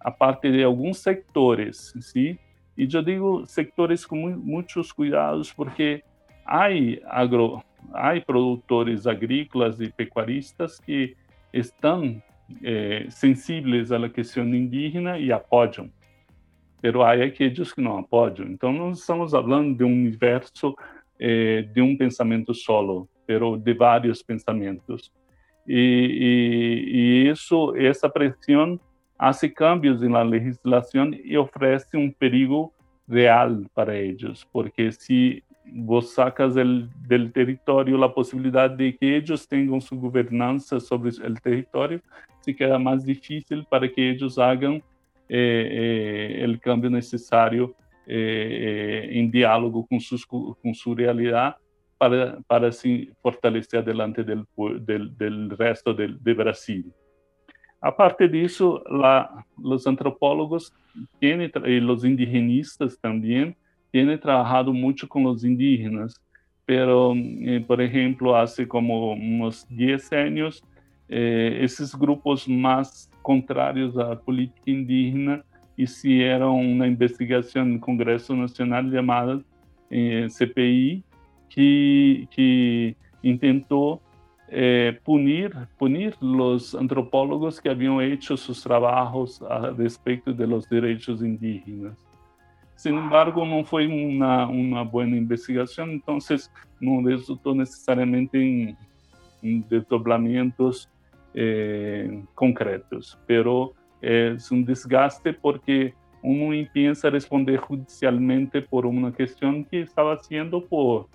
a 0.00 0.10
parte 0.10 0.50
de 0.50 0.64
alguns 0.64 0.98
sectores, 0.98 1.92
sim? 2.00 2.38
E 2.76 2.88
eu 2.90 3.02
digo 3.02 3.44
sectores 3.46 4.06
com 4.06 4.16
muitos 4.16 4.90
cuidados, 4.92 5.52
porque 5.52 6.02
há 6.44 6.68
agro, 7.04 7.62
há 7.92 8.18
produtores 8.20 9.06
agrícolas 9.06 9.78
e 9.80 9.90
pecuaristas 9.90 10.80
que 10.80 11.14
estão 11.52 12.20
eh, 12.64 13.06
sensíveis 13.10 13.92
à 13.92 14.08
questão 14.08 14.44
indígena 14.44 15.18
e 15.18 15.30
apoiam, 15.30 15.90
mas 16.82 16.94
há 16.96 17.12
aqueles 17.12 17.72
que 17.72 17.80
não 17.82 17.98
apoiam. 17.98 18.46
Então, 18.48 18.72
não 18.72 18.92
estamos 18.92 19.32
falando 19.32 19.76
de 19.76 19.84
um 19.84 19.92
universo 19.92 20.74
eh, 21.24 21.62
de 21.72 21.80
um 21.80 21.96
pensamento 21.96 22.52
solo, 22.52 23.08
mas 23.28 23.62
de 23.62 23.74
vários 23.74 24.24
pensamentos. 24.24 25.12
E, 25.64 25.76
e, 25.76 26.96
e 26.96 27.30
isso, 27.30 27.76
essa 27.76 28.08
pressão 28.08 28.80
faz 29.16 29.40
cambios 29.54 30.00
na 30.00 30.22
legislação 30.22 31.14
e 31.14 31.38
oferece 31.38 31.96
um 31.96 32.10
perigo 32.10 32.72
real 33.08 33.62
para 33.72 33.96
eles, 33.96 34.42
porque 34.52 34.90
se 34.90 35.44
vos 35.64 36.12
sacas 36.12 36.56
del, 36.56 37.30
territorio 37.32 37.96
la 37.96 38.08
posibilidad 38.08 38.68
de 38.68 38.92
que 38.92 39.14
ellos 39.14 39.46
tengan 39.46 39.80
su 39.80 39.96
gobernanza 39.96 40.80
sobre 40.80 41.12
el 41.22 41.40
territorio, 41.40 42.00
se 42.40 42.52
queda 42.52 42.80
más 42.80 43.04
difícil 43.04 43.64
para 43.70 43.88
que 43.88 44.10
ellos 44.10 44.40
hagan 44.40 44.82
eh, 45.28 46.38
eh, 46.38 46.44
el 46.44 46.58
cambio 46.58 46.90
necesario 46.90 47.72
eh, 48.06 49.08
en 49.12 49.30
diálogo 49.30 49.86
con, 49.86 50.00
sus, 50.00 50.26
con 50.26 50.74
su 50.74 50.94
realidad 50.94 51.56
para, 51.96 52.40
para 52.46 52.70
fortalecer 53.20 53.84
delante 53.84 54.24
del, 54.24 54.44
del, 54.80 55.16
del 55.16 55.50
resto 55.50 55.94
del, 55.94 56.22
de 56.22 56.34
Brasil. 56.34 56.92
Aparte 57.80 58.28
disso, 58.28 58.82
la, 58.88 59.44
los 59.60 59.86
antropólogos 59.86 60.72
tienen, 61.18 61.50
y 61.64 61.80
los 61.80 62.04
indigenistas 62.04 62.98
también 63.00 63.56
tiene 63.90 64.16
trabajado 64.16 64.72
mucho 64.72 65.08
con 65.08 65.24
los 65.24 65.44
indígenas, 65.44 66.20
pero, 66.64 67.12
eh, 67.14 67.62
por 67.66 67.82
ejemplo, 67.82 68.36
hace 68.36 68.66
como 68.66 69.12
unos 69.12 69.66
10 69.68 70.12
años, 70.12 70.64
eh, 71.08 71.58
esos 71.60 71.94
grupos 71.98 72.46
contrarios 73.20 73.96
a 73.96 74.10
la 74.10 74.18
política 74.18 74.70
indígena 74.70 75.44
hicieron 75.76 76.54
una 76.54 76.86
investigación 76.86 77.68
en 77.68 77.74
el 77.74 77.80
Congreso 77.80 78.34
Nacional 78.34 78.90
llamada 78.90 79.40
eh, 79.90 80.28
CPI, 80.28 81.04
que, 81.48 82.28
que 82.30 82.96
intentó 83.22 84.00
eh, 84.54 84.98
punir, 85.02 85.50
punir 85.78 86.14
los 86.20 86.74
antropólogos 86.74 87.58
que 87.58 87.70
habían 87.70 88.00
hecho 88.02 88.36
sus 88.36 88.62
trabajos 88.62 89.40
a 89.42 89.70
respecto 89.70 90.32
de 90.32 90.46
los 90.46 90.68
derechos 90.68 91.22
indígenas. 91.22 91.96
Sin 92.74 92.98
embargo, 92.98 93.46
no 93.46 93.64
fue 93.64 93.86
una, 93.86 94.46
una 94.48 94.82
buena 94.82 95.16
investigación, 95.16 95.92
entonces 95.92 96.52
no 96.80 97.00
resultó 97.08 97.54
necesariamente 97.54 98.76
en, 99.40 99.64
desdobramientos 99.70 100.90
eh, 101.32 102.22
concretos, 102.34 103.18
pero 103.26 103.72
es 104.02 104.50
un 104.50 104.64
desgaste 104.64 105.32
porque 105.32 105.94
uno 106.22 106.52
empieza 106.52 107.08
a 107.08 107.10
responder 107.10 107.56
judicialmente 107.56 108.60
por 108.60 108.84
una 108.84 109.12
cuestión 109.12 109.64
que 109.64 109.80
estaba 109.80 110.14
haciendo 110.14 110.64
por, 110.64 111.08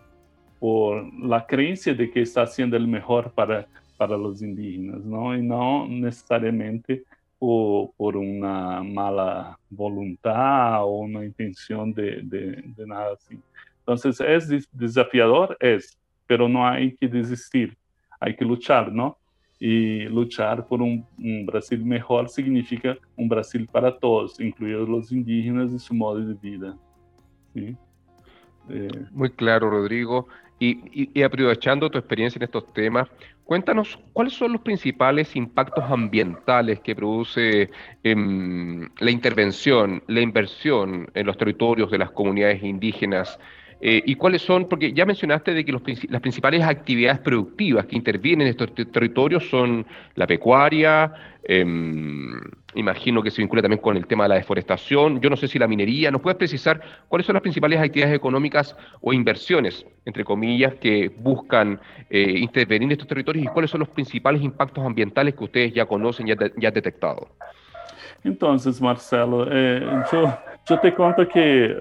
por 0.60 1.14
la 1.22 1.46
creencia 1.46 1.94
de 1.94 2.10
que 2.10 2.22
está 2.22 2.44
haciendo 2.44 2.76
el 2.78 2.88
mejor 2.88 3.32
para, 3.32 3.68
para 3.98 4.18
los 4.18 4.42
indígenas, 4.42 5.04
¿no? 5.04 5.36
Y 5.36 5.42
no 5.42 5.88
necesariamente 5.88 7.04
por, 7.38 7.92
por 7.96 8.18
una 8.18 8.82
mala 8.84 9.60
voluntad 9.70 10.84
o 10.84 11.00
una 11.00 11.24
intención 11.24 11.94
de, 11.94 12.22
de, 12.24 12.64
de 12.66 12.88
nada 12.88 13.14
así. 13.14 13.38
Entonces, 13.80 14.20
¿es 14.20 14.70
desafiador? 14.72 15.56
Es, 15.60 15.98
pero 16.26 16.50
no 16.50 16.68
hay 16.68 16.96
que 16.96 17.08
desistir, 17.08 17.78
hay 18.20 18.36
que 18.36 18.44
luchar, 18.44 18.92
¿no? 18.92 19.18
Y 19.60 20.04
luchar 20.04 20.68
por 20.68 20.82
un, 20.82 21.06
Brasil 21.46 21.84
mejor 21.84 22.30
significa 22.30 22.98
un 23.16 23.28
Brasil 23.28 23.68
para 23.72 23.98
todos, 23.98 24.40
incluidos 24.40 24.88
los 24.88 25.12
indígenas 25.12 25.72
y 25.72 25.80
su 25.80 25.94
modo 25.94 26.20
de 26.20 26.34
vida. 26.36 26.78
¿sí? 27.54 27.76
Eh, 28.70 28.88
Muy 29.12 29.32
claro, 29.32 29.70
Rodrigo. 29.70 30.28
Y, 30.60 31.12
y, 31.14 31.22
aprovechando 31.22 31.90
tu 31.90 32.00
experiencia 32.00 32.40
en 32.40 32.44
estos 32.44 32.74
temas, 32.74 33.08
cuéntanos 33.44 34.00
cuáles 34.12 34.34
son 34.34 34.54
los 34.54 34.62
principales 34.62 35.36
impactos 35.36 35.84
ambientales 35.86 36.80
que 36.80 36.96
produce 36.96 37.70
eh, 38.04 38.16
la 39.00 39.12
intervención, 39.12 40.02
la 40.08 40.22
inversión 40.22 41.10
en 41.14 41.28
los 41.28 41.38
territorios 41.38 41.92
de 41.92 42.00
las 42.00 42.10
comunidades 42.10 42.64
indígenas 42.64 43.40
eh, 43.80 44.02
¿Y 44.06 44.16
cuáles 44.16 44.42
son? 44.42 44.68
Porque 44.68 44.92
ya 44.92 45.06
mencionaste 45.06 45.54
de 45.54 45.64
que 45.64 45.72
las 45.72 46.22
principales 46.22 46.64
actividades 46.64 47.20
productivas 47.20 47.86
que 47.86 47.96
intervienen 47.96 48.48
en 48.48 48.52
estos 48.52 48.74
territorios 48.92 49.48
son 49.50 49.86
la 50.16 50.26
pecuaria, 50.26 51.14
eh, 51.44 51.64
imagino 52.74 53.22
que 53.22 53.32
se 53.32 53.42
vincula 53.42 53.62
también 53.62 53.82
con 53.82 53.96
el 53.96 54.08
tema 54.08 54.24
de 54.24 54.30
la 54.30 54.36
deforestación, 54.36 55.22
yo 55.22 55.30
no 55.30 55.38
sé 55.38 55.48
si 55.48 55.60
la 55.60 55.68
minería, 55.68 56.12
¿nos 56.12 56.22
puedes 56.22 56.38
precisar 56.38 56.82
cuáles 57.08 57.26
son 57.26 57.36
las 57.36 57.42
principales 57.42 57.80
actividades 57.80 58.16
económicas 58.16 58.76
o 59.02 59.14
inversiones, 59.14 59.86
entre 60.06 60.26
comillas, 60.26 60.74
que 60.76 61.10
buscan 61.10 61.80
eh, 62.10 62.34
intervenir 62.38 62.88
en 62.88 62.92
estos 62.94 63.08
territorios 63.08 63.46
y 63.46 63.48
cuáles 63.48 63.70
son 63.70 63.82
los 63.82 63.90
principales 63.90 64.42
impactos 64.42 64.84
ambientales 64.84 65.36
que 65.36 65.44
ustedes 65.44 65.74
ya 65.74 65.86
conocen 65.86 66.28
ya, 66.28 66.36
ya 66.58 66.68
han 66.70 66.74
detectado? 66.74 67.28
Entonces, 68.24 68.82
Marcelo, 68.82 69.48
eh, 69.52 69.88
yo, 70.12 70.38
yo 70.68 70.80
te 70.80 70.94
cuento 70.94 71.28
que 71.28 71.78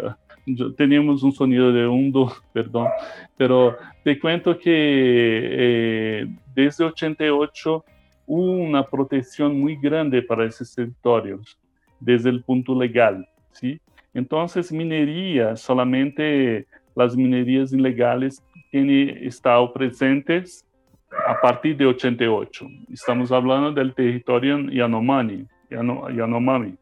teníamos 0.77 1.23
un 1.23 1.33
sonido 1.33 1.73
de 1.73 1.87
hundo, 1.87 2.33
perdón, 2.53 2.89
pero 3.37 3.77
te 4.05 4.19
cuento 4.19 4.59
que 4.59 4.71
eh, 4.73 6.27
desde 6.55 6.85
88 6.85 7.85
hubo 8.27 8.53
una 8.53 8.85
protección 8.85 9.59
muy 9.59 9.77
grande 9.77 10.23
para 10.23 10.45
esos 10.45 10.75
territorios, 10.75 11.59
desde 12.01 12.31
el 12.31 12.43
punto 12.43 12.79
legal, 12.79 13.27
¿sí? 13.53 13.81
Entonces, 14.15 14.73
minería, 14.73 15.57
solamente 15.57 16.67
las 16.95 17.15
minerías 17.15 17.73
ilegales 17.73 18.43
tienen 18.71 19.11
estado 19.27 19.73
presentes 19.73 20.65
a 21.27 21.39
partir 21.41 21.77
de 21.77 21.87
88. 21.87 22.67
Estamos 22.91 23.31
hablando 23.31 23.73
del 23.73 23.95
territorio 23.95 24.59
Yanomami, 24.71 25.47
Yanomami 25.71 26.77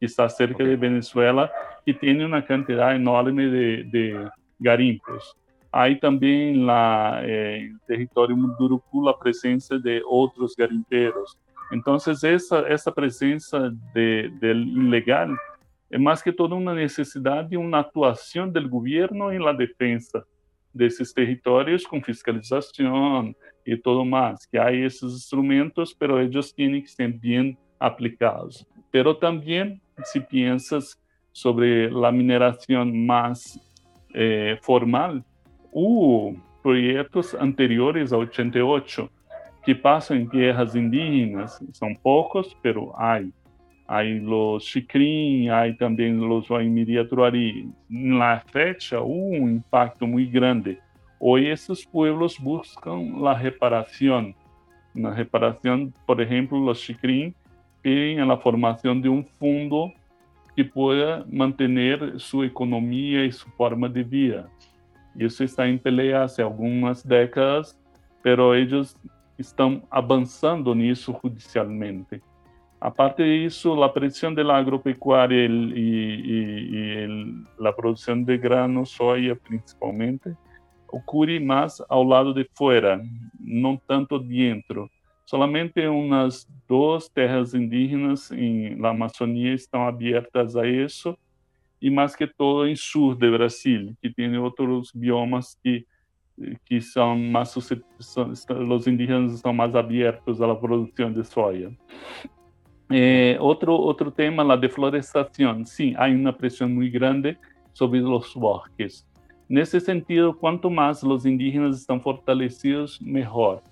que 0.00 0.06
está 0.06 0.28
cerca 0.28 0.64
de 0.64 0.76
Venezuela 0.76 1.52
y 1.90 1.94
tiene 1.94 2.24
una 2.24 2.44
cantidad 2.44 2.94
enorme 2.94 3.46
de, 3.46 3.84
de 3.84 4.30
garimpos. 4.58 5.36
Hay 5.72 5.98
también 5.98 6.60
en 6.60 6.68
eh, 7.24 7.70
el 7.70 7.80
territorio 7.86 8.36
Munduruku 8.36 9.04
la 9.04 9.16
presencia 9.18 9.78
de 9.78 10.02
otros 10.08 10.54
garimperos. 10.56 11.38
Entonces, 11.70 12.22
esa, 12.24 12.66
esa 12.68 12.92
de, 13.94 14.30
del 14.40 14.68
ilegal 14.68 15.36
es 15.88 16.00
más 16.00 16.22
que 16.22 16.32
todo 16.32 16.56
una 16.56 16.74
necesidad 16.74 17.44
de 17.44 17.56
una 17.56 17.80
actuación 17.80 18.52
del 18.52 18.68
gobierno 18.68 19.30
en 19.30 19.44
la 19.44 19.52
defensa 19.52 20.24
de 20.72 20.86
esos 20.86 21.12
territorios 21.12 21.84
con 21.86 22.02
fiscalización 22.02 23.36
y 23.64 23.76
todo 23.76 24.04
más, 24.04 24.46
que 24.46 24.58
hay 24.58 24.84
esos 24.84 25.12
instrumentos, 25.12 25.94
pero 25.94 26.20
ellos 26.20 26.54
tienen 26.54 26.82
que 26.82 26.88
ser 26.88 27.12
bien 27.12 27.58
aplicados. 27.78 28.66
Pero 28.90 29.16
también 29.16 29.80
si 30.04 30.20
piensas 30.20 30.99
sobre 31.32 31.90
la 31.90 32.10
mineración 32.10 33.06
más 33.06 33.60
eh, 34.14 34.58
formal, 34.62 35.24
hubo 35.72 36.34
proyectos 36.62 37.34
anteriores 37.34 38.12
a 38.12 38.16
88 38.16 39.10
que 39.64 39.74
pasan 39.74 40.18
en 40.18 40.30
tierras 40.30 40.74
indígenas, 40.74 41.62
son 41.72 41.96
pocos, 41.96 42.56
pero 42.62 42.92
hay. 42.98 43.32
Hay 43.86 44.20
los 44.20 44.64
Xicrim, 44.66 45.50
hay 45.50 45.76
también 45.76 46.20
los 46.20 46.48
Waimiria 46.48 47.08
Truari. 47.08 47.68
En 47.90 48.18
la 48.18 48.40
fecha 48.46 49.00
hubo 49.00 49.36
un 49.36 49.50
impacto 49.50 50.06
muy 50.06 50.26
grande. 50.26 50.78
Hoy 51.18 51.48
estos 51.48 51.84
pueblos 51.84 52.38
buscan 52.38 53.20
la 53.20 53.34
reparación. 53.34 54.34
Una 54.94 55.12
reparación, 55.14 55.92
por 56.06 56.20
ejemplo, 56.22 56.58
los 56.60 56.80
Xicrim 56.80 57.34
en 57.82 58.28
la 58.28 58.36
formación 58.36 59.02
de 59.02 59.08
un 59.08 59.24
fondo 59.24 59.92
que 60.56 60.64
pueda 60.64 61.24
mantener 61.30 62.18
su 62.18 62.42
economía 62.42 63.24
y 63.24 63.32
su 63.32 63.48
forma 63.50 63.88
de 63.88 64.02
vida. 64.02 64.48
Eso 65.18 65.44
está 65.44 65.66
en 65.66 65.78
pelea 65.78 66.24
hace 66.24 66.42
algunas 66.42 67.06
décadas, 67.06 67.78
pero 68.22 68.54
ellos 68.54 68.96
están 69.36 69.82
avanzando 69.90 70.74
nisso 70.74 71.12
judicialmente. 71.12 72.20
Aparte 72.80 73.22
de 73.22 73.44
eso, 73.44 73.76
la 73.76 73.92
presión 73.92 74.34
de 74.34 74.42
la 74.42 74.56
agropecuaria 74.56 75.44
y, 75.44 75.48
y, 75.48 76.76
y 76.76 76.90
el, 76.96 77.44
la 77.58 77.74
producción 77.76 78.24
de 78.24 78.38
grano, 78.38 78.86
soya 78.86 79.34
principalmente, 79.34 80.34
ocurre 80.88 81.38
más 81.38 81.82
ao 81.88 82.02
lado 82.02 82.32
de 82.32 82.48
fora, 82.54 83.02
não 83.38 83.76
tanto 83.76 84.18
dentro. 84.18 84.90
Solamente 85.30 85.86
umas 85.86 86.44
duas 86.66 87.08
terras 87.08 87.54
indígenas 87.54 88.32
em 88.32 88.74
la 88.74 88.90
Amazônia 88.90 89.54
estão 89.54 89.86
abertas 89.86 90.56
a 90.56 90.66
isso, 90.66 91.16
e 91.80 91.88
mais 91.88 92.16
que 92.16 92.26
todo 92.26 92.66
em 92.66 92.74
sul 92.74 93.14
do 93.14 93.30
Brasil, 93.30 93.94
que 94.02 94.10
tem 94.12 94.36
outros 94.36 94.90
biomas 94.92 95.56
que 95.62 95.86
que 96.64 96.80
são 96.80 97.16
mais 97.16 97.54
são, 98.00 98.32
os 98.32 98.86
indígenas 98.88 99.34
estão 99.34 99.52
mais 99.52 99.76
abertos 99.76 100.42
à 100.42 100.52
produção 100.52 101.12
de 101.12 101.22
soja. 101.22 101.70
Eh, 102.90 103.36
outro 103.38 103.72
outro 103.72 104.10
tema, 104.10 104.52
a 104.52 104.56
deflorestação. 104.56 105.64
Sim, 105.64 105.94
há 105.96 106.08
uma 106.08 106.32
pressão 106.32 106.68
muito 106.68 106.92
grande 106.92 107.38
sobre 107.72 108.00
os 108.00 108.34
bosques. 108.34 109.06
Nesse 109.48 109.78
sentido, 109.78 110.34
quanto 110.34 110.68
mais 110.68 111.04
os 111.04 111.24
indígenas 111.24 111.78
estão 111.78 112.00
fortalecidos, 112.00 112.98
melhor. 112.98 113.62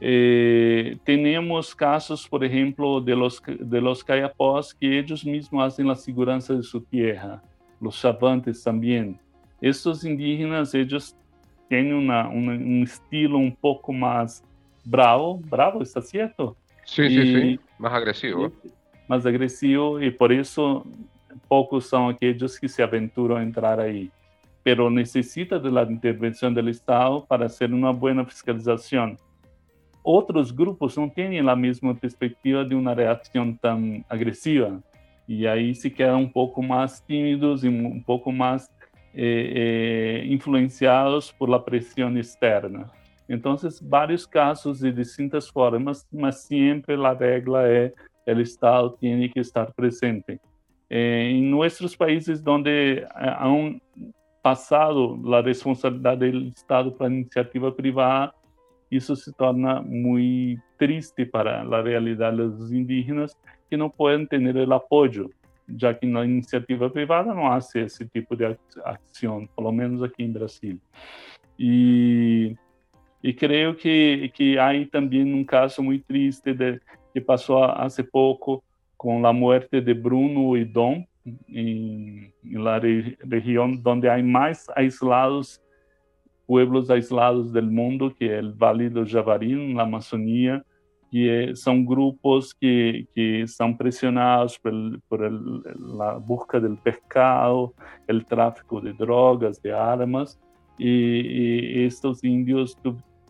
Eh, 0.00 0.96
tenemos 1.04 1.74
casos, 1.74 2.28
por 2.28 2.44
ejemplo, 2.44 3.00
de 3.00 3.16
los, 3.16 3.42
de 3.46 3.80
los 3.80 4.04
cayapós 4.04 4.72
que 4.72 4.98
ellos 4.98 5.24
mismos 5.24 5.66
hacen 5.66 5.88
la 5.88 5.96
seguridad 5.96 6.46
de 6.46 6.62
su 6.62 6.80
tierra, 6.80 7.42
los 7.80 8.00
chavantes 8.00 8.62
también. 8.62 9.18
Estos 9.60 10.04
indígenas, 10.04 10.72
ellos 10.74 11.16
tienen 11.68 11.94
una, 11.94 12.28
una, 12.28 12.52
un 12.52 12.82
estilo 12.84 13.38
un 13.38 13.54
poco 13.54 13.92
más 13.92 14.44
bravo, 14.84 15.40
bravo, 15.44 15.82
¿está 15.82 16.00
cierto? 16.00 16.56
Sí, 16.84 17.02
y, 17.02 17.08
sí, 17.08 17.40
sí, 17.40 17.60
más 17.78 17.92
agresivo. 17.92 18.52
Y, 18.64 18.70
más 19.08 19.26
agresivo 19.26 20.00
y 20.00 20.10
por 20.10 20.32
eso 20.32 20.84
pocos 21.48 21.86
son 21.86 22.14
aquellos 22.14 22.58
que 22.58 22.68
se 22.68 22.82
aventuran 22.82 23.38
a 23.38 23.42
entrar 23.42 23.80
ahí. 23.80 24.10
Pero 24.62 24.90
necesita 24.90 25.58
de 25.58 25.70
la 25.70 25.82
intervención 25.82 26.54
del 26.54 26.68
Estado 26.68 27.24
para 27.24 27.46
hacer 27.46 27.72
una 27.72 27.90
buena 27.90 28.24
fiscalización 28.24 29.18
outros 30.08 30.50
grupos 30.50 30.96
não 30.96 31.06
têm 31.06 31.38
a 31.38 31.54
mesma 31.54 31.94
perspectiva 31.94 32.64
de 32.64 32.74
uma 32.74 32.94
reação 32.94 33.52
tão 33.52 34.02
agressiva 34.08 34.82
e 35.28 35.46
aí 35.46 35.74
se 35.74 35.90
quedam 35.90 36.22
um 36.22 36.28
pouco 36.28 36.62
mais 36.62 36.98
tímidos 37.06 37.62
e 37.62 37.68
um 37.68 38.00
pouco 38.00 38.32
mais 38.32 38.70
eh, 39.14 40.22
eh, 40.24 40.26
influenciados 40.26 41.30
por 41.30 41.50
la 41.50 41.58
pressão 41.58 42.16
externa. 42.16 42.90
Então, 43.28 43.54
vários 43.82 44.24
casos 44.24 44.80
de 44.80 44.90
distintas 44.90 45.46
formas, 45.46 46.08
mas 46.10 46.36
sempre 46.36 46.94
a 46.94 47.12
regra 47.12 47.68
é 47.68 47.92
o 48.32 48.40
Estado 48.40 48.96
tem 48.98 49.28
que 49.28 49.40
estar 49.40 49.70
presente. 49.74 50.40
Eh, 50.88 51.32
em 51.32 51.42
nossos 51.42 51.94
países 51.94 52.42
onde 52.46 53.04
han 53.14 53.78
passado 54.42 55.20
a 55.34 55.42
responsabilidade 55.42 56.30
do 56.30 56.48
Estado 56.48 56.92
para 56.92 57.08
a 57.08 57.10
iniciativa 57.10 57.70
privada, 57.70 58.32
isso 58.90 59.14
se 59.16 59.32
torna 59.32 59.82
muito 59.82 60.62
triste 60.78 61.24
para 61.26 61.62
a 61.62 61.82
realidade 61.82 62.36
dos 62.36 62.72
indígenas 62.72 63.36
que 63.68 63.76
não 63.76 63.90
podem 63.90 64.26
ter 64.26 64.56
o 64.56 64.74
apoio, 64.74 65.30
já 65.76 65.92
que 65.92 66.06
na 66.06 66.24
iniciativa 66.24 66.88
privada 66.88 67.34
não 67.34 67.52
há 67.52 67.58
esse 67.58 68.06
tipo 68.08 68.34
de 68.36 68.56
ação, 68.84 69.48
pelo 69.54 69.72
menos 69.72 70.02
aqui 70.02 70.22
em 70.22 70.32
Brasil. 70.32 70.78
E 71.58 72.56
Y 73.22 73.34
creo 73.34 73.76
que, 73.76 74.30
que 74.34 74.58
hay 74.58 74.86
también 74.86 75.34
un 75.34 75.44
caso 75.44 75.82
muy 75.82 75.98
triste 76.00 76.54
de, 76.54 76.80
que 77.12 77.20
pasó 77.20 77.64
hace 77.64 78.04
poco 78.04 78.62
con 78.96 79.22
la 79.22 79.32
muerte 79.32 79.80
de 79.80 79.92
Bruno 79.92 80.56
y 80.56 80.64
Dom 80.64 81.04
en, 81.48 82.32
en 82.44 82.64
la 82.64 82.78
re, 82.78 83.18
región 83.20 83.82
donde 83.82 84.08
hay 84.08 84.22
más 84.22 84.66
aislados, 84.76 85.60
pueblos 86.48 86.88
aislados 86.88 87.52
del 87.52 87.70
mundo, 87.70 88.10
que 88.18 88.38
el 88.38 88.54
Valle 88.54 88.88
del 88.88 89.06
Javari, 89.06 89.52
en 89.52 89.76
la 89.76 89.82
Amazonía, 89.82 90.64
que 91.10 91.54
são 91.54 91.84
grupos 91.84 92.54
que, 92.54 93.06
que 93.14 93.46
são 93.46 93.74
pressionados 93.74 94.58
por, 94.58 94.72
la 95.76 96.18
busca 96.18 96.58
del 96.58 96.78
pescado, 96.78 97.74
el 98.06 98.24
tráfico 98.24 98.80
de 98.80 98.94
drogas, 98.94 99.60
de 99.60 99.72
armas, 99.72 100.40
e, 100.78 101.74
e 101.76 101.84
estes 101.84 102.24
índios 102.24 102.74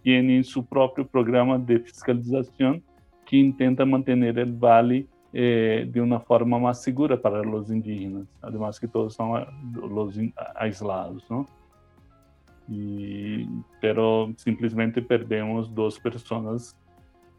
têm 0.05 0.43
seu 0.45 0.63
próprio 0.63 1.05
programa 1.05 1.59
de 1.59 1.81
fiscalização 1.81 2.81
que 3.27 3.53
tenta 3.53 3.85
manter 3.85 4.17
o 4.17 4.57
vale 4.57 5.09
eh, 5.35 5.85
de 5.87 6.01
uma 6.01 6.21
forma 6.21 6.59
mais 6.59 6.79
segura 6.79 7.17
para 7.17 7.47
os 7.49 7.71
indígenas, 7.71 8.29
además 8.41 8.79
que 8.79 8.87
todos 8.87 9.15
são 9.15 9.33
os 9.33 10.17
aislados, 10.55 11.29
não? 11.29 11.47
Pero 13.81 14.33
simplesmente 14.37 15.01
perdemos 15.01 15.75
duas 15.75 15.99
pessoas 15.99 16.77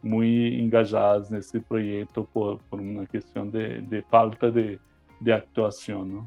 muy 0.02 0.58
engajadas 0.60 1.30
nesse 1.30 1.60
proyecto 1.60 2.24
por, 2.24 2.58
por 2.68 2.80
una 2.80 3.06
cuestión 3.06 3.50
de, 3.50 3.82
de 3.82 4.02
falta 4.02 4.50
de, 4.50 4.78
de 5.20 5.32
actuación. 5.32 6.14
¿no? 6.14 6.26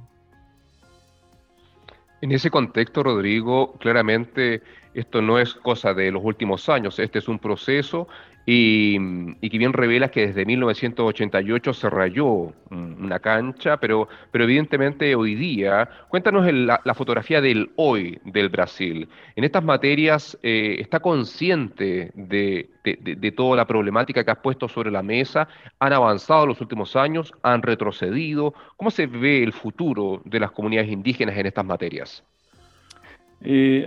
En 2.21 2.31
ese 2.31 2.49
contexto, 2.49 3.03
Rodrigo, 3.03 3.73
claramente 3.73 4.61
esto 4.93 5.21
no 5.21 5.39
es 5.39 5.53
cosa 5.55 5.93
de 5.93 6.11
los 6.11 6.23
últimos 6.23 6.69
años, 6.69 6.99
este 6.99 7.19
es 7.19 7.27
un 7.27 7.39
proceso 7.39 8.07
y, 8.45 9.49
que 9.49 9.57
bien 9.57 9.71
revela 9.71 10.09
que 10.09 10.27
desde 10.27 10.45
1988 10.45 11.73
se 11.73 11.89
rayó 11.89 12.53
una 12.69 13.19
cancha, 13.19 13.77
pero, 13.77 14.07
pero 14.31 14.43
evidentemente 14.43 15.15
hoy 15.15 15.35
día, 15.35 15.89
cuéntanos 16.09 16.51
la, 16.51 16.93
fotografía 16.93 17.39
del 17.39 17.71
hoy 17.77 18.19
del 18.25 18.49
Brasil. 18.49 19.07
En 19.35 19.43
estas 19.43 19.63
materias, 19.63 20.37
eh, 20.43 20.75
¿está 20.79 20.99
consciente 20.99 22.11
de, 22.15 22.69
de, 22.83 23.31
toda 23.31 23.55
la 23.55 23.65
problemática 23.65 24.23
que 24.23 24.31
has 24.31 24.39
puesto 24.39 24.67
sobre 24.67 24.91
la 24.91 25.03
mesa? 25.03 25.47
¿Han 25.79 25.93
avanzado 25.93 26.45
los 26.45 26.59
últimos 26.59 26.95
años? 26.95 27.33
¿Han 27.43 27.61
retrocedido? 27.61 28.53
¿Cómo 28.75 28.91
se 28.91 29.07
ve 29.07 29.41
el 29.43 29.53
futuro 29.53 30.21
de 30.25 30.39
las 30.39 30.51
comunidades 30.51 30.91
indígenas 30.91 31.37
en 31.37 31.45
estas 31.45 31.65
materias? 31.65 32.23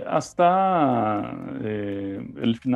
Hasta 0.05 1.33
eh, 1.63 2.19
el 2.41 2.57
final 2.57 2.75